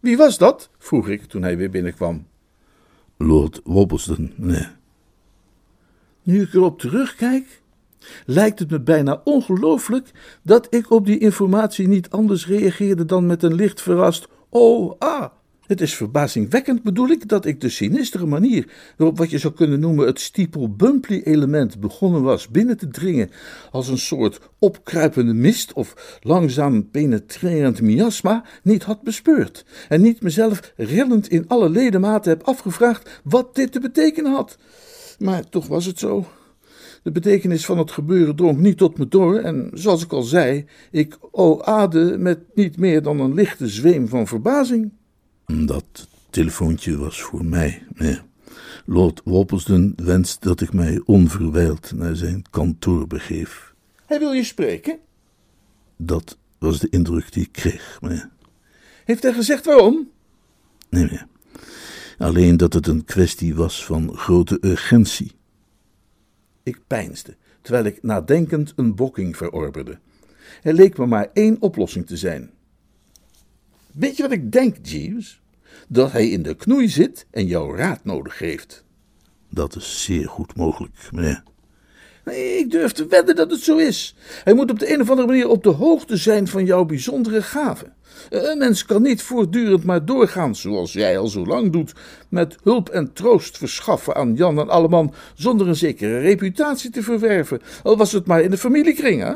Wie 0.00 0.16
was 0.16 0.38
dat? 0.38 0.70
vroeg 0.78 1.08
ik 1.08 1.24
toen 1.24 1.42
hij 1.42 1.56
weer 1.56 1.70
binnenkwam. 1.70 2.26
Lord 3.22 3.60
Wobbleston, 3.64 4.32
nee. 4.36 4.66
Nu 6.22 6.42
ik 6.42 6.54
erop 6.54 6.78
terugkijk, 6.78 7.62
lijkt 8.26 8.58
het 8.58 8.70
me 8.70 8.80
bijna 8.80 9.20
ongelooflijk 9.24 10.10
dat 10.42 10.66
ik 10.74 10.90
op 10.90 11.06
die 11.06 11.18
informatie 11.18 11.88
niet 11.88 12.10
anders 12.10 12.46
reageerde 12.46 13.04
dan 13.04 13.26
met 13.26 13.42
een 13.42 13.54
licht 13.54 13.82
verrast: 13.82 14.28
Oh, 14.48 14.92
ah, 14.98 15.30
het 15.70 15.80
is 15.80 15.94
verbazingwekkend, 15.94 16.82
bedoel 16.82 17.08
ik, 17.08 17.28
dat 17.28 17.44
ik 17.44 17.60
de 17.60 17.68
sinistere 17.68 18.26
manier 18.26 18.68
waarop 18.96 19.18
wat 19.18 19.30
je 19.30 19.38
zou 19.38 19.54
kunnen 19.54 19.80
noemen 19.80 20.06
het 20.06 20.20
steeple-bumply-element 20.20 21.80
begonnen 21.80 22.22
was 22.22 22.48
binnen 22.48 22.76
te 22.76 22.88
dringen 22.88 23.30
als 23.70 23.88
een 23.88 23.98
soort 23.98 24.40
opkruipende 24.58 25.32
mist 25.32 25.72
of 25.72 26.18
langzaam 26.22 26.90
penetrerend 26.90 27.80
miasma 27.80 28.44
niet 28.62 28.82
had 28.82 29.02
bespeurd 29.02 29.64
en 29.88 30.00
niet 30.00 30.22
mezelf 30.22 30.72
rillend 30.76 31.28
in 31.28 31.48
alle 31.48 31.68
ledematen 31.68 32.30
heb 32.30 32.42
afgevraagd 32.42 33.20
wat 33.24 33.54
dit 33.54 33.72
te 33.72 33.80
betekenen 33.80 34.32
had. 34.32 34.58
Maar 35.18 35.48
toch 35.48 35.66
was 35.66 35.86
het 35.86 35.98
zo. 35.98 36.26
De 37.02 37.12
betekenis 37.12 37.64
van 37.64 37.78
het 37.78 37.90
gebeuren 37.90 38.36
drong 38.36 38.58
niet 38.58 38.78
tot 38.78 38.98
me 38.98 39.08
door 39.08 39.38
en, 39.38 39.70
zoals 39.72 40.02
ik 40.04 40.12
al 40.12 40.22
zei, 40.22 40.64
ik 40.90 41.18
oade 41.30 42.18
met 42.18 42.38
niet 42.54 42.78
meer 42.78 43.02
dan 43.02 43.20
een 43.20 43.34
lichte 43.34 43.68
zweem 43.68 44.08
van 44.08 44.26
verbazing. 44.26 44.98
Dat 45.50 46.08
telefoontje 46.30 46.96
was 46.96 47.22
voor 47.22 47.44
mij. 47.44 47.82
Lord 48.84 49.20
Woppelsden 49.24 49.92
wenst 49.96 50.42
dat 50.42 50.60
ik 50.60 50.72
mij 50.72 51.02
onverwijld 51.04 51.92
naar 51.92 52.16
zijn 52.16 52.44
kantoor 52.50 53.06
begeef. 53.06 53.74
Hij 54.06 54.18
wil 54.18 54.32
je 54.32 54.44
spreken? 54.44 54.98
Dat 55.96 56.38
was 56.58 56.78
de 56.78 56.88
indruk 56.88 57.32
die 57.32 57.42
ik 57.42 57.52
kreeg, 57.52 57.98
meneer. 58.00 58.30
Heeft 59.04 59.22
hij 59.22 59.32
gezegd 59.32 59.64
waarom? 59.64 60.10
Nee, 60.88 61.04
meneer. 61.04 61.26
Alleen 62.18 62.56
dat 62.56 62.72
het 62.72 62.86
een 62.86 63.04
kwestie 63.04 63.54
was 63.54 63.84
van 63.84 64.16
grote 64.16 64.58
urgentie. 64.60 65.32
Ik 66.62 66.80
peinsde, 66.86 67.36
terwijl 67.62 67.84
ik 67.84 68.02
nadenkend 68.02 68.72
een 68.76 68.94
bokking 68.94 69.36
verorberde. 69.36 69.98
Er 70.62 70.74
leek 70.74 70.98
me 70.98 71.06
maar 71.06 71.30
één 71.32 71.56
oplossing 71.60 72.06
te 72.06 72.16
zijn. 72.16 72.50
Weet 73.92 74.16
je 74.16 74.22
wat 74.22 74.32
ik 74.32 74.52
denk, 74.52 74.76
Jeeves? 74.86 75.39
Dat 75.88 76.12
hij 76.12 76.28
in 76.28 76.42
de 76.42 76.54
knoei 76.54 76.88
zit 76.88 77.26
en 77.30 77.46
jouw 77.46 77.74
raad 77.74 78.04
nodig 78.04 78.38
heeft. 78.38 78.84
Dat 79.50 79.76
is 79.76 80.04
zeer 80.04 80.28
goed 80.28 80.56
mogelijk, 80.56 81.08
meneer. 81.10 81.42
Nee, 82.24 82.58
ik 82.58 82.70
durf 82.70 82.92
te 82.92 83.06
wedden 83.06 83.36
dat 83.36 83.50
het 83.50 83.60
zo 83.60 83.76
is. 83.76 84.14
Hij 84.44 84.54
moet 84.54 84.70
op 84.70 84.78
de 84.78 84.92
een 84.92 85.00
of 85.00 85.10
andere 85.10 85.28
manier 85.28 85.48
op 85.48 85.62
de 85.62 85.70
hoogte 85.70 86.16
zijn 86.16 86.48
van 86.48 86.64
jouw 86.64 86.84
bijzondere 86.84 87.42
gaven. 87.42 87.94
Een 88.30 88.58
mens 88.58 88.84
kan 88.84 89.02
niet 89.02 89.22
voortdurend 89.22 89.84
maar 89.84 90.04
doorgaan, 90.04 90.56
zoals 90.56 90.92
jij 90.92 91.18
al 91.18 91.26
zo 91.26 91.46
lang 91.46 91.72
doet, 91.72 91.92
met 92.28 92.56
hulp 92.62 92.88
en 92.88 93.12
troost 93.12 93.58
verschaffen 93.58 94.14
aan 94.14 94.34
Jan 94.34 94.58
en 94.58 94.68
Alleman, 94.68 95.14
zonder 95.34 95.68
een 95.68 95.76
zekere 95.76 96.18
reputatie 96.18 96.90
te 96.90 97.02
verwerven, 97.02 97.60
al 97.82 97.96
was 97.96 98.12
het 98.12 98.26
maar 98.26 98.42
in 98.42 98.50
de 98.50 98.58
familiekring. 98.58 99.22
Hè? 99.22 99.34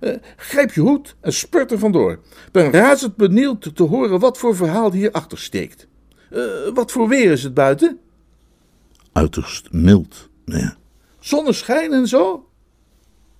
Uh, 0.00 0.16
grijp 0.36 0.72
je 0.72 0.80
hoed 0.80 1.16
en 1.20 1.32
spurt 1.32 1.70
er 1.70 1.78
vandoor. 1.78 2.20
Ben 2.52 2.70
razend 2.70 3.16
benieuwd 3.16 3.76
te 3.76 3.82
horen 3.82 4.20
wat 4.20 4.38
voor 4.38 4.56
verhaal 4.56 4.92
hierachter 4.92 5.38
steekt. 5.38 5.88
Uh, 6.30 6.44
wat 6.74 6.92
voor 6.92 7.08
weer 7.08 7.30
is 7.30 7.42
het 7.42 7.54
buiten? 7.54 7.98
Uiterst 9.12 9.72
mild, 9.72 10.28
meneer. 10.44 10.76
Zonneschijn 11.18 11.92
en 11.92 12.08
zo? 12.08 12.48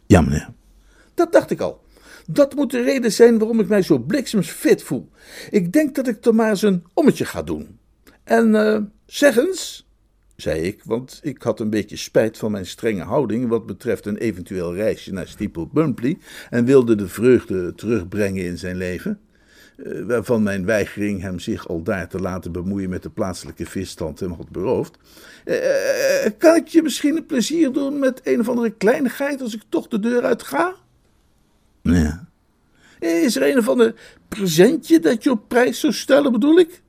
Ja, 0.07 0.21
meneer. 0.21 0.49
Dat 1.15 1.33
dacht 1.33 1.51
ik 1.51 1.61
al. 1.61 1.81
Dat 2.27 2.55
moet 2.55 2.71
de 2.71 2.83
reden 2.83 3.13
zijn 3.13 3.39
waarom 3.39 3.61
ik 3.61 3.69
mij 3.69 3.83
zo 3.83 3.99
bliksems 3.99 4.51
fit 4.51 4.83
voel. 4.83 5.11
Ik 5.51 5.73
denk 5.73 5.95
dat 5.95 6.09
ik 6.09 6.21
toch 6.21 6.35
maar 6.35 6.51
eens 6.51 6.63
een 6.63 6.85
ommetje 6.95 7.25
ga 7.25 7.43
doen. 7.43 7.79
En 8.25 8.55
uh, 8.55 8.79
zeg 9.07 9.37
eens, 9.37 9.89
zei 10.41 10.61
ik, 10.61 10.81
want 10.85 11.21
ik 11.23 11.43
had 11.43 11.61
een 11.61 11.71
beetje 11.71 11.97
spijt 11.97 12.39
van 12.39 12.51
mijn 12.51 12.67
strenge 12.67 13.03
houding 13.03 13.49
wat 13.49 13.67
betreft 13.67 14.07
een 14.07 14.17
eventueel 14.17 14.75
reisje 14.75 15.13
naar 15.13 15.29
Steeple 15.29 15.69
Bumpley 15.73 16.19
en 16.51 16.65
wilde 16.65 16.95
de 16.95 17.09
vreugde 17.09 17.75
terugbrengen 17.75 18.45
in 18.45 18.59
zijn 18.59 18.77
leven. 18.77 19.21
Uh, 19.77 20.07
waarvan 20.07 20.43
mijn 20.43 20.65
weigering 20.65 21.21
hem 21.21 21.39
zich 21.39 21.69
al 21.69 21.83
daar 21.83 22.09
te 22.09 22.21
laten 22.21 22.53
bemoeien 22.53 22.91
met 22.91 23.03
de 23.03 23.11
plaatselijke 23.11 23.67
visstand 23.67 24.21
hem 24.21 24.33
had 24.33 24.49
beroofd. 24.49 24.99
Uh, 25.45 25.57
kan 26.39 26.57
ik 26.57 26.69
je 26.69 26.83
misschien 26.83 27.17
een 27.17 27.27
plezier 27.27 27.73
doen 27.73 27.99
met 27.99 28.21
een 28.25 28.41
of 28.41 28.49
andere 28.49 28.71
kleinigheid 28.71 29.41
als 29.41 29.55
ik 29.55 29.63
toch 29.69 29.89
de 29.89 29.99
deur 29.99 30.23
uit 30.23 30.43
ga? 30.43 30.75
Ja. 31.83 32.29
Is 32.99 33.37
er 33.37 33.51
een 33.51 33.59
of 33.59 33.69
ander 33.69 33.95
presentje 34.29 35.01
dat 35.01 35.23
je 35.23 35.31
op 35.31 35.49
prijs 35.49 35.81
zou 35.81 35.93
stellen, 35.93 36.33
bedoel 36.33 36.59
ik? 36.59 36.83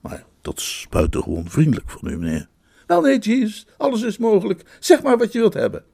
Maar 0.00 0.24
dat 0.40 0.58
is 0.58 0.86
buitengewoon 0.90 1.50
vriendelijk 1.50 1.90
van 1.90 2.10
u, 2.10 2.18
meneer. 2.18 2.48
Wel 2.86 3.00
nee, 3.00 3.18
Jeeves, 3.18 3.66
alles 3.76 4.02
is 4.02 4.18
mogelijk. 4.18 4.62
Zeg 4.80 5.02
maar 5.02 5.18
wat 5.18 5.32
je 5.32 5.38
wilt 5.38 5.54
hebben. 5.54 5.84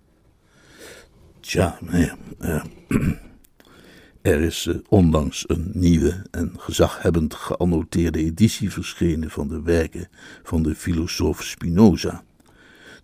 Tja. 1.41 1.79
Uh, 2.41 2.65
er 4.23 4.41
is 4.41 4.67
uh, 4.67 4.77
onlangs 4.89 5.45
een 5.47 5.71
nieuwe 5.75 6.27
en 6.31 6.53
gezaghebbend 6.57 7.35
geannoteerde 7.35 8.19
editie 8.19 8.71
verschenen 8.71 9.31
van 9.31 9.49
de 9.49 9.63
werken 9.63 10.09
van 10.43 10.63
de 10.63 10.75
filosoof 10.75 11.43
Spinoza. 11.43 12.25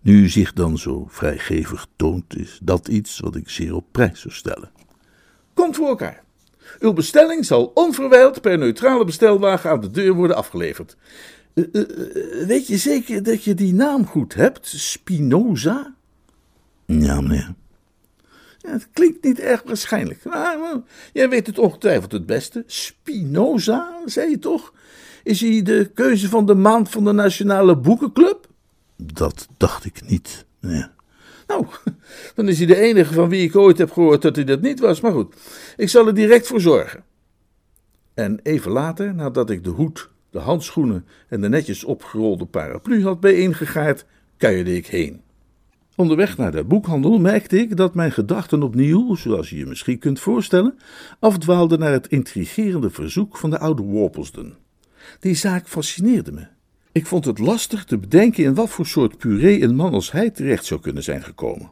Nu 0.01 0.29
zich 0.29 0.53
dan 0.53 0.77
zo 0.77 1.05
vrijgevig 1.09 1.87
toont, 1.95 2.37
is 2.37 2.59
dat 2.63 2.87
iets 2.87 3.19
wat 3.19 3.35
ik 3.35 3.49
zeer 3.49 3.75
op 3.75 3.85
prijs 3.91 4.19
zou 4.19 4.33
stellen 4.33 4.71
komt 5.59 5.75
voor 5.75 5.87
elkaar. 5.87 6.23
Uw 6.79 6.93
bestelling 6.93 7.45
zal 7.45 7.71
onverwijld 7.73 8.41
per 8.41 8.57
neutrale 8.57 9.05
bestelwagen 9.05 9.69
aan 9.69 9.81
de 9.81 9.91
deur 9.91 10.13
worden 10.13 10.35
afgeleverd. 10.35 10.97
Uh, 11.53 11.65
uh, 11.71 12.45
weet 12.47 12.67
je 12.67 12.77
zeker 12.77 13.23
dat 13.23 13.43
je 13.43 13.53
die 13.53 13.73
naam 13.73 14.05
goed 14.05 14.33
hebt? 14.33 14.67
Spinoza? 14.67 15.95
Ja, 16.85 17.21
meneer. 17.21 17.53
Ja, 18.57 18.71
het 18.71 18.87
klinkt 18.93 19.23
niet 19.23 19.39
erg 19.39 19.63
waarschijnlijk. 19.63 20.23
Maar, 20.23 20.81
jij 21.13 21.29
weet 21.29 21.47
het 21.47 21.59
ongetwijfeld 21.59 22.11
het 22.11 22.25
beste. 22.25 22.63
Spinoza, 22.65 24.01
zei 24.05 24.29
je 24.29 24.39
toch? 24.39 24.73
Is 25.23 25.41
hij 25.41 25.61
de 25.61 25.91
keuze 25.93 26.29
van 26.29 26.45
de 26.45 26.55
maand 26.55 26.89
van 26.89 27.03
de 27.03 27.11
Nationale 27.11 27.77
Boekenclub? 27.77 28.47
Dat 28.95 29.47
dacht 29.57 29.85
ik 29.85 30.01
niet, 30.07 30.45
meneer. 30.59 30.91
Nou, 31.47 31.65
dan 32.35 32.47
is 32.47 32.57
hij 32.57 32.67
de 32.67 32.75
enige 32.75 33.13
van 33.13 33.29
wie 33.29 33.43
ik 33.43 33.55
ooit 33.55 33.77
heb 33.77 33.91
gehoord 33.91 34.21
dat 34.21 34.35
hij 34.35 34.45
dat 34.45 34.61
niet 34.61 34.79
was. 34.79 35.01
Maar 35.01 35.11
goed, 35.11 35.35
ik 35.77 35.89
zal 35.89 36.07
er 36.07 36.13
direct 36.13 36.47
voor 36.47 36.61
zorgen. 36.61 37.03
En 38.13 38.39
even 38.43 38.71
later, 38.71 39.15
nadat 39.15 39.49
ik 39.49 39.63
de 39.63 39.69
hoed, 39.69 40.09
de 40.31 40.39
handschoenen 40.39 41.05
en 41.27 41.41
de 41.41 41.49
netjes 41.49 41.83
opgerolde 41.83 42.45
paraplu 42.45 43.03
had 43.03 43.19
bijeengegaard, 43.19 44.05
kuierde 44.37 44.75
ik 44.75 44.87
heen. 44.87 45.21
Onderweg 45.95 46.37
naar 46.37 46.51
de 46.51 46.63
boekhandel 46.63 47.19
merkte 47.19 47.59
ik 47.59 47.77
dat 47.77 47.95
mijn 47.95 48.11
gedachten 48.11 48.63
opnieuw, 48.63 49.15
zoals 49.15 49.49
je 49.49 49.57
je 49.57 49.65
misschien 49.65 49.99
kunt 49.99 50.19
voorstellen, 50.19 50.79
afdwaalden 51.19 51.79
naar 51.79 51.91
het 51.91 52.07
intrigerende 52.07 52.89
verzoek 52.89 53.37
van 53.37 53.49
de 53.49 53.59
oude 53.59 53.81
Worplesden. 53.81 54.57
Die 55.19 55.35
zaak 55.35 55.67
fascineerde 55.67 56.31
me. 56.31 56.47
Ik 56.91 57.05
vond 57.05 57.25
het 57.25 57.39
lastig 57.39 57.85
te 57.85 57.97
bedenken 57.97 58.43
in 58.43 58.53
wat 58.53 58.69
voor 58.69 58.85
soort 58.85 59.17
puree 59.17 59.61
een 59.61 59.75
man 59.75 59.93
als 59.93 60.11
hij 60.11 60.29
terecht 60.29 60.65
zou 60.65 60.79
kunnen 60.79 61.03
zijn 61.03 61.23
gekomen. 61.23 61.71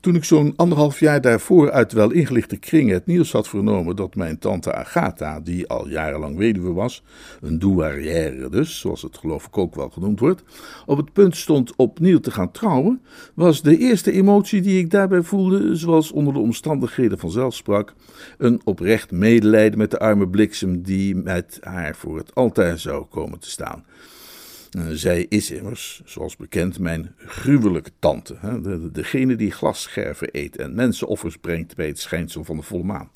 Toen 0.00 0.14
ik 0.14 0.24
zo'n 0.24 0.52
anderhalf 0.56 1.00
jaar 1.00 1.20
daarvoor 1.20 1.70
uit 1.70 1.92
wel 1.92 2.10
ingelichte 2.10 2.56
kringen 2.56 2.94
het 2.94 3.06
nieuws 3.06 3.32
had 3.32 3.48
vernomen 3.48 3.96
dat 3.96 4.14
mijn 4.14 4.38
tante 4.38 4.74
Agatha, 4.74 5.40
die 5.40 5.68
al 5.68 5.88
jarenlang 5.88 6.36
weduwe 6.36 6.72
was, 6.72 7.02
een 7.40 7.58
douarière 7.58 8.48
dus, 8.48 8.80
zoals 8.80 9.02
het 9.02 9.18
geloof 9.18 9.46
ik 9.46 9.58
ook 9.58 9.74
wel 9.74 9.88
genoemd 9.88 10.20
wordt, 10.20 10.42
op 10.86 10.96
het 10.96 11.12
punt 11.12 11.36
stond 11.36 11.76
opnieuw 11.76 12.18
te 12.18 12.30
gaan 12.30 12.50
trouwen, 12.50 13.00
was 13.34 13.62
de 13.62 13.78
eerste 13.78 14.12
emotie 14.12 14.60
die 14.60 14.78
ik 14.78 14.90
daarbij 14.90 15.22
voelde, 15.22 15.76
zoals 15.76 16.12
onder 16.12 16.32
de 16.32 16.40
omstandigheden 16.40 17.18
vanzelf 17.18 17.54
sprak, 17.54 17.94
een 18.38 18.60
oprecht 18.64 19.10
medelijden 19.10 19.78
met 19.78 19.90
de 19.90 19.98
arme 19.98 20.28
bliksem 20.28 20.82
die 20.82 21.14
met 21.14 21.58
haar 21.60 21.96
voor 21.96 22.16
het 22.16 22.34
altaar 22.34 22.78
zou 22.78 23.04
komen 23.04 23.38
te 23.38 23.50
staan. 23.50 23.84
Eh, 24.72 24.82
zij 24.90 25.26
is 25.28 25.50
immers, 25.50 26.02
zoals 26.04 26.36
bekend, 26.36 26.78
mijn 26.78 27.14
gruwelijke 27.16 27.90
tante. 27.98 28.36
Hè? 28.38 28.90
degene 28.90 29.36
die 29.36 29.50
glasscherven 29.50 30.28
eet 30.30 30.56
en 30.56 30.74
mensenoffers 30.74 31.36
brengt 31.36 31.76
bij 31.76 31.86
het 31.86 31.98
schijnsel 31.98 32.44
van 32.44 32.56
de 32.56 32.62
volle 32.62 32.84
maan. 32.84 33.10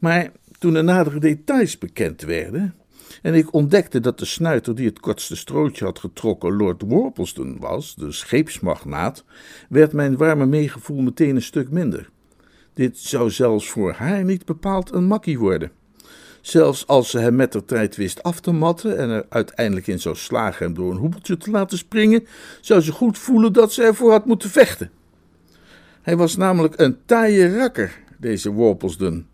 Maar 0.00 0.32
toen 0.58 0.72
de 0.72 0.82
nadere 0.82 1.18
details 1.18 1.78
bekend 1.78 2.22
werden. 2.22 2.74
en 3.22 3.34
ik 3.34 3.52
ontdekte 3.52 4.00
dat 4.00 4.18
de 4.18 4.24
snuiter 4.24 4.74
die 4.74 4.86
het 4.86 5.00
kortste 5.00 5.36
strootje 5.36 5.84
had 5.84 5.98
getrokken 5.98 6.56
Lord 6.56 6.82
Worpleston 6.82 7.58
was, 7.58 7.94
de 7.94 8.12
scheepsmagnaat, 8.12 9.24
werd 9.68 9.92
mijn 9.92 10.16
warme 10.16 10.46
meegevoel 10.46 11.00
meteen 11.00 11.36
een 11.36 11.42
stuk 11.42 11.70
minder. 11.70 12.10
Dit 12.74 12.98
zou 12.98 13.30
zelfs 13.30 13.70
voor 13.70 13.92
haar 13.92 14.24
niet 14.24 14.44
bepaald 14.44 14.92
een 14.92 15.04
makkie 15.04 15.38
worden. 15.38 15.70
Zelfs 16.46 16.86
als 16.86 17.10
ze 17.10 17.18
hem 17.18 17.34
met 17.34 17.52
de 17.52 17.64
tijd 17.64 17.96
wist 17.96 18.22
af 18.22 18.40
te 18.40 18.52
matten 18.52 18.98
en 18.98 19.10
er 19.10 19.26
uiteindelijk 19.28 19.86
in 19.86 20.00
zou 20.00 20.16
slagen 20.16 20.66
hem 20.66 20.74
door 20.74 20.90
een 20.90 20.96
hoepeltje 20.96 21.36
te 21.36 21.50
laten 21.50 21.78
springen, 21.78 22.26
zou 22.60 22.80
ze 22.80 22.92
goed 22.92 23.18
voelen 23.18 23.52
dat 23.52 23.72
ze 23.72 23.82
ervoor 23.82 24.10
had 24.10 24.26
moeten 24.26 24.50
vechten. 24.50 24.90
Hij 26.02 26.16
was 26.16 26.36
namelijk 26.36 26.80
een 26.80 26.96
taaie 27.04 27.56
rakker, 27.56 27.98
deze 28.18 28.50
Worplesdon. 28.50 29.26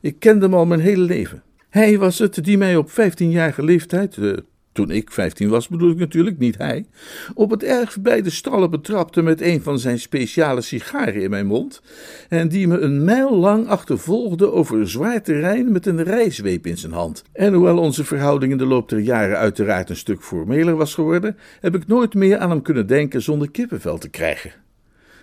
Ik 0.00 0.18
kende 0.18 0.44
hem 0.44 0.54
al 0.54 0.66
mijn 0.66 0.80
hele 0.80 1.02
leven. 1.02 1.42
Hij 1.70 1.98
was 1.98 2.18
het 2.18 2.44
die 2.44 2.58
mij 2.58 2.76
op 2.76 2.90
vijftienjarige 2.90 3.62
leeftijd, 3.62 4.16
eh, 4.16 4.32
toen 4.74 4.90
ik 4.90 5.10
vijftien 5.10 5.48
was 5.48 5.68
bedoel 5.68 5.90
ik 5.90 5.96
natuurlijk, 5.96 6.38
niet 6.38 6.58
hij, 6.58 6.86
op 7.34 7.50
het 7.50 7.62
erf 7.62 8.00
bij 8.00 8.22
de 8.22 8.30
stallen 8.30 8.70
betrapte 8.70 9.22
met 9.22 9.40
een 9.40 9.62
van 9.62 9.78
zijn 9.78 9.98
speciale 9.98 10.60
sigaren 10.60 11.22
in 11.22 11.30
mijn 11.30 11.46
mond 11.46 11.82
en 12.28 12.48
die 12.48 12.68
me 12.68 12.78
een 12.78 13.04
mijl 13.04 13.36
lang 13.36 13.68
achtervolgde 13.68 14.52
over 14.52 14.88
zwaar 14.88 15.22
terrein 15.22 15.72
met 15.72 15.86
een 15.86 16.02
rijzweep 16.02 16.66
in 16.66 16.78
zijn 16.78 16.92
hand. 16.92 17.22
En 17.32 17.52
hoewel 17.52 17.78
onze 17.78 18.04
verhouding 18.04 18.52
in 18.52 18.58
de 18.58 18.66
loop 18.66 18.88
der 18.88 18.98
jaren 18.98 19.38
uiteraard 19.38 19.90
een 19.90 19.96
stuk 19.96 20.22
formeler 20.22 20.76
was 20.76 20.94
geworden, 20.94 21.36
heb 21.60 21.74
ik 21.74 21.86
nooit 21.86 22.14
meer 22.14 22.38
aan 22.38 22.50
hem 22.50 22.62
kunnen 22.62 22.86
denken 22.86 23.22
zonder 23.22 23.50
kippenvel 23.50 23.98
te 23.98 24.08
krijgen. 24.08 24.52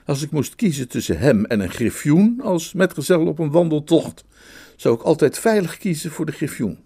Als 0.05 0.22
ik 0.22 0.31
moest 0.31 0.55
kiezen 0.55 0.88
tussen 0.88 1.20
hem 1.20 1.46
en 1.46 1.60
een 1.60 1.72
griffioen 1.72 2.39
als 2.43 2.74
metgezel 2.74 3.27
op 3.27 3.39
een 3.39 3.51
wandeltocht, 3.51 4.24
zou 4.75 4.96
ik 4.96 5.01
altijd 5.01 5.39
veilig 5.39 5.77
kiezen 5.77 6.12
voor 6.12 6.25
de 6.25 6.31
griffioen. 6.31 6.77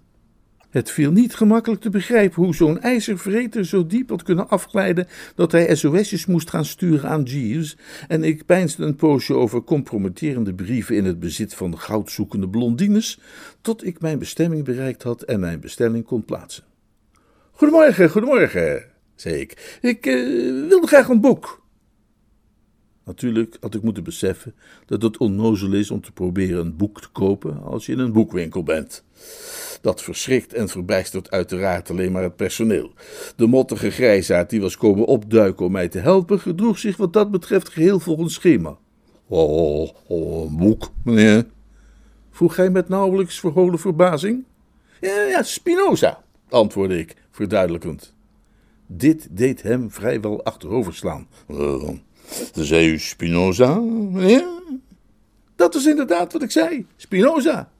Het 0.75 0.91
viel 0.91 1.11
niet 1.11 1.35
gemakkelijk 1.35 1.81
te 1.81 1.89
begrijpen 1.89 2.43
hoe 2.43 2.55
zo'n 2.55 2.81
ijzervreter 2.81 3.65
zo 3.65 3.87
diep 3.87 4.09
had 4.09 4.23
kunnen 4.23 4.49
afglijden 4.49 5.07
dat 5.35 5.51
hij 5.51 5.75
SOS'jes 5.75 6.25
moest 6.25 6.49
gaan 6.49 6.65
sturen 6.65 7.09
aan 7.09 7.23
Jeeves, 7.23 7.77
en 8.07 8.23
ik 8.23 8.45
peinsde 8.45 8.85
een 8.85 8.95
poosje 8.95 9.33
over 9.33 9.63
compromitterende 9.63 10.53
brieven 10.53 10.95
in 10.95 11.05
het 11.05 11.19
bezit 11.19 11.53
van 11.53 11.77
goudzoekende 11.77 12.49
blondines, 12.49 13.19
tot 13.61 13.85
ik 13.85 14.01
mijn 14.01 14.19
bestemming 14.19 14.63
bereikt 14.63 15.03
had 15.03 15.21
en 15.21 15.39
mijn 15.39 15.59
bestelling 15.59 16.05
kon 16.05 16.25
plaatsen. 16.25 16.63
Goedemorgen, 17.51 18.09
goedemorgen, 18.09 18.83
zei 19.15 19.35
ik. 19.35 19.77
Ik 19.81 20.05
uh, 20.05 20.67
wilde 20.69 20.87
graag 20.87 21.07
een 21.07 21.21
boek. 21.21 21.63
Natuurlijk 23.05 23.57
had 23.59 23.75
ik 23.75 23.81
moeten 23.81 24.03
beseffen 24.03 24.55
dat 24.85 25.01
het 25.01 25.17
onnozel 25.17 25.73
is 25.73 25.91
om 25.91 26.01
te 26.01 26.11
proberen 26.11 26.59
een 26.59 26.75
boek 26.75 27.01
te 27.01 27.09
kopen 27.09 27.63
als 27.63 27.85
je 27.85 27.91
in 27.91 27.99
een 27.99 28.13
boekwinkel 28.13 28.63
bent. 28.63 29.03
Dat 29.85 30.01
verschrikt 30.01 30.53
en 30.53 30.69
verbijstert 30.69 31.31
uiteraard 31.31 31.89
alleen 31.89 32.11
maar 32.11 32.23
het 32.23 32.35
personeel. 32.35 32.93
De 33.35 33.45
mottige 33.47 33.91
grijsaard 33.91 34.49
die 34.49 34.61
was 34.61 34.77
komen 34.77 35.05
opduiken 35.05 35.65
om 35.65 35.71
mij 35.71 35.87
te 35.87 35.99
helpen, 35.99 36.39
gedroeg 36.39 36.77
zich 36.79 36.97
wat 36.97 37.13
dat 37.13 37.31
betreft 37.31 37.69
geheel 37.69 37.99
volgens 37.99 38.33
schema. 38.33 38.77
Oh, 39.27 39.89
oh 40.07 40.45
een 40.45 40.57
boek, 40.57 40.91
meneer? 41.03 41.45
vroeg 42.31 42.55
hij 42.55 42.69
met 42.69 42.89
nauwelijks 42.89 43.39
verholen 43.39 43.79
verbazing. 43.79 44.43
Ja, 45.01 45.21
ja, 45.21 45.43
Spinoza, 45.43 46.23
antwoordde 46.49 46.99
ik, 46.99 47.15
verduidelijkend. 47.31 48.13
Dit 48.87 49.27
deed 49.31 49.61
hem 49.61 49.91
vrijwel 49.91 50.43
achteroverslaan. 50.43 51.27
Uh, 51.47 51.89
zei 52.53 52.89
u 52.89 52.99
Spinoza, 52.99 53.75
meneer? 53.79 54.47
Dat 55.55 55.75
is 55.75 55.85
inderdaad 55.85 56.33
wat 56.33 56.41
ik 56.41 56.51
zei, 56.51 56.85
Spinoza. 56.95 57.73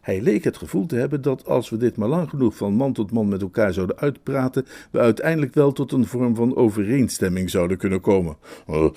Hij 0.00 0.20
leek 0.20 0.44
het 0.44 0.56
gevoel 0.56 0.86
te 0.86 0.96
hebben 0.96 1.22
dat 1.22 1.46
als 1.46 1.70
we 1.70 1.76
dit 1.76 1.96
maar 1.96 2.08
lang 2.08 2.28
genoeg 2.28 2.56
van 2.56 2.72
man 2.72 2.92
tot 2.92 3.12
man 3.12 3.28
met 3.28 3.42
elkaar 3.42 3.72
zouden 3.72 3.98
uitpraten, 3.98 4.66
we 4.90 4.98
uiteindelijk 4.98 5.54
wel 5.54 5.72
tot 5.72 5.92
een 5.92 6.06
vorm 6.06 6.34
van 6.34 6.56
overeenstemming 6.56 7.50
zouden 7.50 7.76
kunnen 7.76 8.00
komen. 8.00 8.36
Uh, 8.68 8.90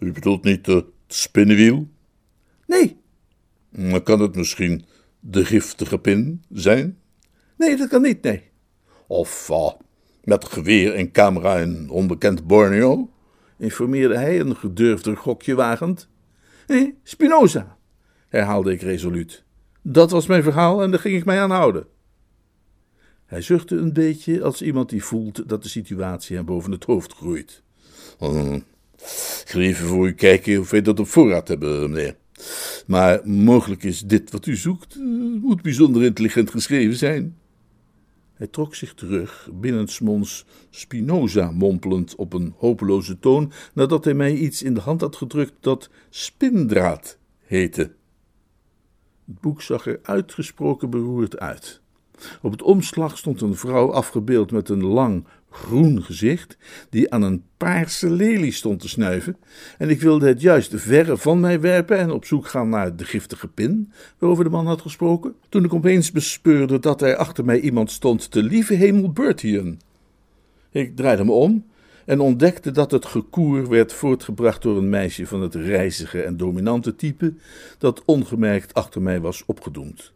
u 0.00 0.12
bedoelt 0.12 0.44
niet 0.44 0.66
het 0.66 0.84
spinnenwiel? 1.06 1.88
Nee. 2.66 2.96
Dan 3.70 4.02
kan 4.02 4.20
het 4.20 4.36
misschien 4.36 4.84
de 5.20 5.44
giftige 5.44 5.98
pin 5.98 6.42
zijn? 6.52 6.98
Nee, 7.56 7.76
dat 7.76 7.88
kan 7.88 8.02
niet, 8.02 8.22
nee. 8.22 8.42
Of 9.06 9.48
uh, 9.50 9.70
met 10.24 10.44
geweer 10.44 10.94
en 10.94 11.12
camera 11.12 11.56
in 11.56 11.90
onbekend 11.90 12.46
Borneo? 12.46 13.10
informeerde 13.58 14.16
hij 14.16 14.40
een 14.40 14.56
gedurfder 14.56 15.16
gokje 15.16 15.54
wagend. 15.54 16.08
Nee, 16.66 16.98
Spinoza, 17.02 17.76
herhaalde 18.28 18.72
ik 18.72 18.80
resoluut. 18.80 19.44
Dat 19.90 20.10
was 20.10 20.26
mijn 20.26 20.42
verhaal 20.42 20.82
en 20.82 20.90
daar 20.90 21.00
ging 21.00 21.16
ik 21.16 21.24
mij 21.24 21.40
aan 21.40 21.50
houden. 21.50 21.86
Hij 23.26 23.42
zuchtte 23.42 23.76
een 23.76 23.92
beetje 23.92 24.42
als 24.42 24.62
iemand 24.62 24.88
die 24.88 25.04
voelt 25.04 25.48
dat 25.48 25.62
de 25.62 25.68
situatie 25.68 26.36
hem 26.36 26.44
boven 26.44 26.72
het 26.72 26.84
hoofd 26.84 27.12
groeit. 27.12 27.62
Uh, 28.22 28.54
ik 28.54 29.44
ga 29.44 29.58
even 29.58 29.86
voor 29.86 30.06
u 30.06 30.12
kijken 30.12 30.60
of 30.60 30.70
wij 30.70 30.82
dat 30.82 31.00
op 31.00 31.06
voorraad 31.06 31.48
hebben, 31.48 31.90
meneer. 31.90 32.16
Maar 32.86 33.20
mogelijk 33.28 33.82
is 33.82 34.00
dit 34.00 34.30
wat 34.30 34.46
u 34.46 34.56
zoekt. 34.56 34.94
Eh, 34.94 35.02
moet 35.42 35.62
bijzonder 35.62 36.04
intelligent 36.04 36.50
geschreven 36.50 36.96
zijn. 36.96 37.36
Hij 38.34 38.46
trok 38.46 38.74
zich 38.74 38.94
terug, 38.94 39.48
binnensmonds 39.52 40.44
Spinoza 40.70 41.50
mompelend 41.50 42.14
op 42.14 42.32
een 42.32 42.54
hopeloze 42.56 43.18
toon, 43.18 43.52
nadat 43.74 44.04
hij 44.04 44.14
mij 44.14 44.34
iets 44.34 44.62
in 44.62 44.74
de 44.74 44.80
hand 44.80 45.00
had 45.00 45.16
gedrukt 45.16 45.54
dat 45.60 45.90
spindraad 46.10 47.18
heette. 47.44 47.96
Het 49.28 49.40
boek 49.40 49.62
zag 49.62 49.86
er 49.86 49.98
uitgesproken 50.02 50.90
beroerd 50.90 51.38
uit. 51.38 51.80
Op 52.42 52.50
het 52.50 52.62
omslag 52.62 53.18
stond 53.18 53.40
een 53.40 53.56
vrouw 53.56 53.92
afgebeeld 53.92 54.50
met 54.52 54.68
een 54.68 54.84
lang 54.84 55.24
groen 55.50 56.02
gezicht, 56.02 56.56
die 56.90 57.12
aan 57.12 57.22
een 57.22 57.42
paarse 57.56 58.10
lelie 58.10 58.52
stond 58.52 58.80
te 58.80 58.88
snuiven, 58.88 59.36
en 59.78 59.90
ik 59.90 60.00
wilde 60.00 60.26
het 60.26 60.40
juist 60.40 60.72
verre 60.76 61.16
van 61.16 61.40
mij 61.40 61.60
werpen 61.60 61.98
en 61.98 62.10
op 62.10 62.24
zoek 62.24 62.46
gaan 62.46 62.68
naar 62.68 62.96
de 62.96 63.04
giftige 63.04 63.48
pin, 63.48 63.92
waarover 64.18 64.44
de 64.44 64.50
man 64.50 64.66
had 64.66 64.80
gesproken, 64.80 65.34
toen 65.48 65.64
ik 65.64 65.74
opeens 65.74 66.12
bespeurde 66.12 66.78
dat 66.78 67.02
er 67.02 67.16
achter 67.16 67.44
mij 67.44 67.60
iemand 67.60 67.90
stond 67.90 68.30
te 68.30 68.42
lieve 68.42 68.74
hemel 68.74 69.12
Bertien. 69.12 69.80
Ik 70.70 70.96
draaide 70.96 71.24
me 71.24 71.32
om 71.32 71.64
en 72.08 72.20
ontdekte 72.20 72.70
dat 72.70 72.90
het 72.90 73.06
gekoer 73.06 73.68
werd 73.68 73.92
voortgebracht 73.92 74.62
door 74.62 74.76
een 74.76 74.88
meisje 74.88 75.26
van 75.26 75.40
het 75.40 75.54
reizige 75.54 76.22
en 76.22 76.36
dominante 76.36 76.94
type, 76.96 77.34
dat 77.78 78.02
ongemerkt 78.04 78.74
achter 78.74 79.02
mij 79.02 79.20
was 79.20 79.42
opgedoemd. 79.46 80.12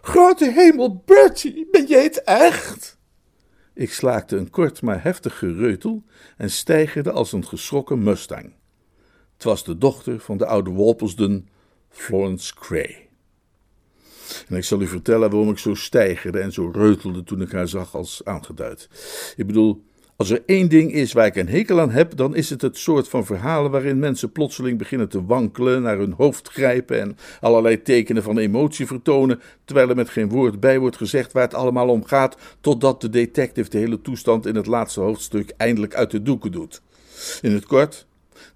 Grote 0.00 0.50
hemel, 0.50 1.02
Bertie, 1.06 1.68
ben 1.70 1.86
jij 1.86 2.02
het 2.02 2.22
echt? 2.22 2.98
Ik 3.74 3.92
slaakte 3.92 4.36
een 4.36 4.50
kort 4.50 4.82
maar 4.82 5.02
heftig 5.02 5.38
gereutel 5.38 6.02
en 6.36 6.50
stijgerde 6.50 7.10
als 7.12 7.32
een 7.32 7.46
geschrokken 7.46 8.02
mustang. 8.02 8.52
Het 9.34 9.44
was 9.44 9.64
de 9.64 9.78
dochter 9.78 10.20
van 10.20 10.36
de 10.36 10.46
oude 10.46 10.70
Walpelsden, 10.70 11.48
Florence 11.88 12.54
Cray. 12.54 13.08
En 14.48 14.56
ik 14.56 14.64
zal 14.64 14.80
u 14.80 14.86
vertellen 14.86 15.30
waarom 15.30 15.50
ik 15.50 15.58
zo 15.58 15.74
stijgerde 15.74 16.40
en 16.40 16.52
zo 16.52 16.70
reutelde 16.74 17.24
toen 17.24 17.40
ik 17.40 17.52
haar 17.52 17.68
zag 17.68 17.94
als 17.94 18.24
aangeduid. 18.24 18.88
Ik 19.36 19.46
bedoel, 19.46 19.88
als 20.20 20.30
er 20.30 20.42
één 20.46 20.68
ding 20.68 20.92
is 20.92 21.12
waar 21.12 21.26
ik 21.26 21.36
een 21.36 21.48
hekel 21.48 21.80
aan 21.80 21.90
heb, 21.90 22.16
dan 22.16 22.36
is 22.36 22.50
het 22.50 22.62
het 22.62 22.76
soort 22.76 23.08
van 23.08 23.26
verhalen 23.26 23.70
waarin 23.70 23.98
mensen 23.98 24.32
plotseling 24.32 24.78
beginnen 24.78 25.08
te 25.08 25.24
wankelen, 25.24 25.82
naar 25.82 25.98
hun 25.98 26.12
hoofd 26.12 26.48
grijpen 26.48 27.00
en 27.00 27.16
allerlei 27.40 27.82
tekenen 27.82 28.22
van 28.22 28.38
emotie 28.38 28.86
vertonen, 28.86 29.40
terwijl 29.64 29.88
er 29.88 29.96
met 29.96 30.08
geen 30.08 30.28
woord 30.28 30.60
bij 30.60 30.78
wordt 30.78 30.96
gezegd 30.96 31.32
waar 31.32 31.42
het 31.42 31.54
allemaal 31.54 31.88
om 31.88 32.04
gaat, 32.04 32.36
totdat 32.60 33.00
de 33.00 33.08
detective 33.08 33.70
de 33.70 33.78
hele 33.78 34.00
toestand 34.00 34.46
in 34.46 34.54
het 34.54 34.66
laatste 34.66 35.00
hoofdstuk 35.00 35.52
eindelijk 35.56 35.94
uit 35.94 36.10
de 36.10 36.22
doeken 36.22 36.52
doet. 36.52 36.82
In 37.40 37.52
het 37.52 37.66
kort, 37.66 38.06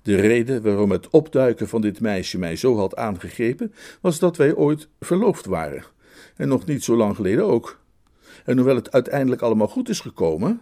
de 0.02 0.14
reden 0.14 0.62
waarom 0.62 0.90
het 0.90 1.10
opduiken 1.10 1.68
van 1.68 1.80
dit 1.80 2.00
meisje 2.00 2.38
mij 2.38 2.56
zo 2.56 2.76
had 2.76 2.96
aangegrepen, 2.96 3.74
was 4.00 4.18
dat 4.18 4.36
wij 4.36 4.54
ooit 4.54 4.88
verloofd 5.00 5.46
waren. 5.46 5.84
En 6.36 6.48
nog 6.48 6.66
niet 6.66 6.84
zo 6.84 6.96
lang 6.96 7.16
geleden 7.16 7.44
ook. 7.44 7.78
En 8.44 8.56
hoewel 8.56 8.76
het 8.76 8.92
uiteindelijk 8.92 9.42
allemaal 9.42 9.68
goed 9.68 9.88
is 9.88 10.00
gekomen, 10.00 10.60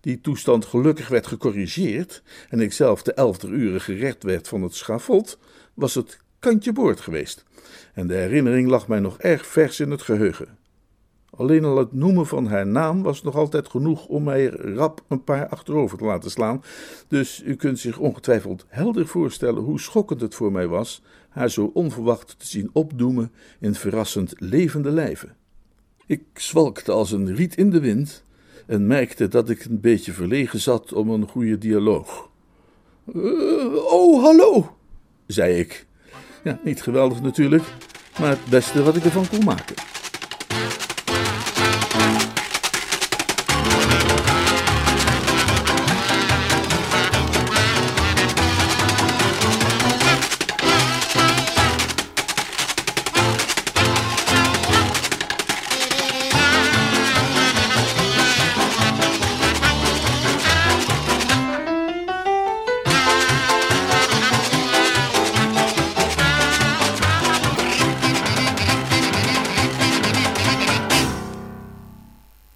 die 0.00 0.20
toestand 0.20 0.64
gelukkig 0.64 1.08
werd 1.08 1.26
gecorrigeerd 1.26 2.22
en 2.48 2.60
ik 2.60 2.72
zelf 2.72 3.02
de 3.02 3.12
elfde 3.12 3.48
uren 3.48 3.80
gered 3.80 4.22
werd 4.22 4.48
van 4.48 4.62
het 4.62 4.74
schafot, 4.74 5.38
was 5.74 5.94
het 5.94 6.18
kantje 6.38 6.72
boord 6.72 7.00
geweest. 7.00 7.44
En 7.94 8.06
de 8.06 8.14
herinnering 8.14 8.68
lag 8.68 8.88
mij 8.88 9.00
nog 9.00 9.18
erg 9.18 9.46
vers 9.46 9.80
in 9.80 9.90
het 9.90 10.02
geheugen. 10.02 10.58
Alleen 11.30 11.64
al 11.64 11.76
het 11.78 11.92
noemen 11.92 12.26
van 12.26 12.46
haar 12.46 12.66
naam 12.66 13.02
was 13.02 13.22
nog 13.22 13.34
altijd 13.34 13.68
genoeg 13.68 14.06
om 14.06 14.22
mij 14.22 14.46
rap 14.46 15.04
een 15.08 15.24
paar 15.24 15.48
achterover 15.48 15.98
te 15.98 16.04
laten 16.04 16.30
slaan. 16.30 16.62
Dus 17.08 17.42
u 17.44 17.54
kunt 17.54 17.78
zich 17.78 17.98
ongetwijfeld 17.98 18.64
helder 18.68 19.06
voorstellen 19.06 19.62
hoe 19.62 19.80
schokkend 19.80 20.20
het 20.20 20.34
voor 20.34 20.52
mij 20.52 20.66
was 20.66 21.02
haar 21.28 21.50
zo 21.50 21.70
onverwacht 21.74 22.38
te 22.38 22.46
zien 22.46 22.70
opdoemen 22.72 23.32
in 23.60 23.74
verrassend 23.74 24.34
levende 24.38 24.90
lijven. 24.90 25.36
Ik 26.06 26.22
zwalkte 26.34 26.92
als 26.92 27.12
een 27.12 27.34
riet 27.34 27.56
in 27.56 27.70
de 27.70 27.80
wind 27.80 28.23
en 28.66 28.86
merkte 28.86 29.28
dat 29.28 29.50
ik 29.50 29.64
een 29.64 29.80
beetje 29.80 30.12
verlegen 30.12 30.60
zat 30.60 30.92
om 30.92 31.10
een 31.10 31.28
goede 31.28 31.58
dialoog. 31.58 32.28
Uh, 33.14 33.74
oh, 33.74 34.22
hallo, 34.22 34.76
zei 35.26 35.58
ik. 35.58 35.86
Ja, 36.44 36.58
niet 36.64 36.82
geweldig 36.82 37.22
natuurlijk, 37.22 37.64
maar 38.18 38.30
het 38.30 38.44
beste 38.50 38.82
wat 38.82 38.96
ik 38.96 39.04
ervan 39.04 39.28
kon 39.28 39.44
maken. 39.44 39.74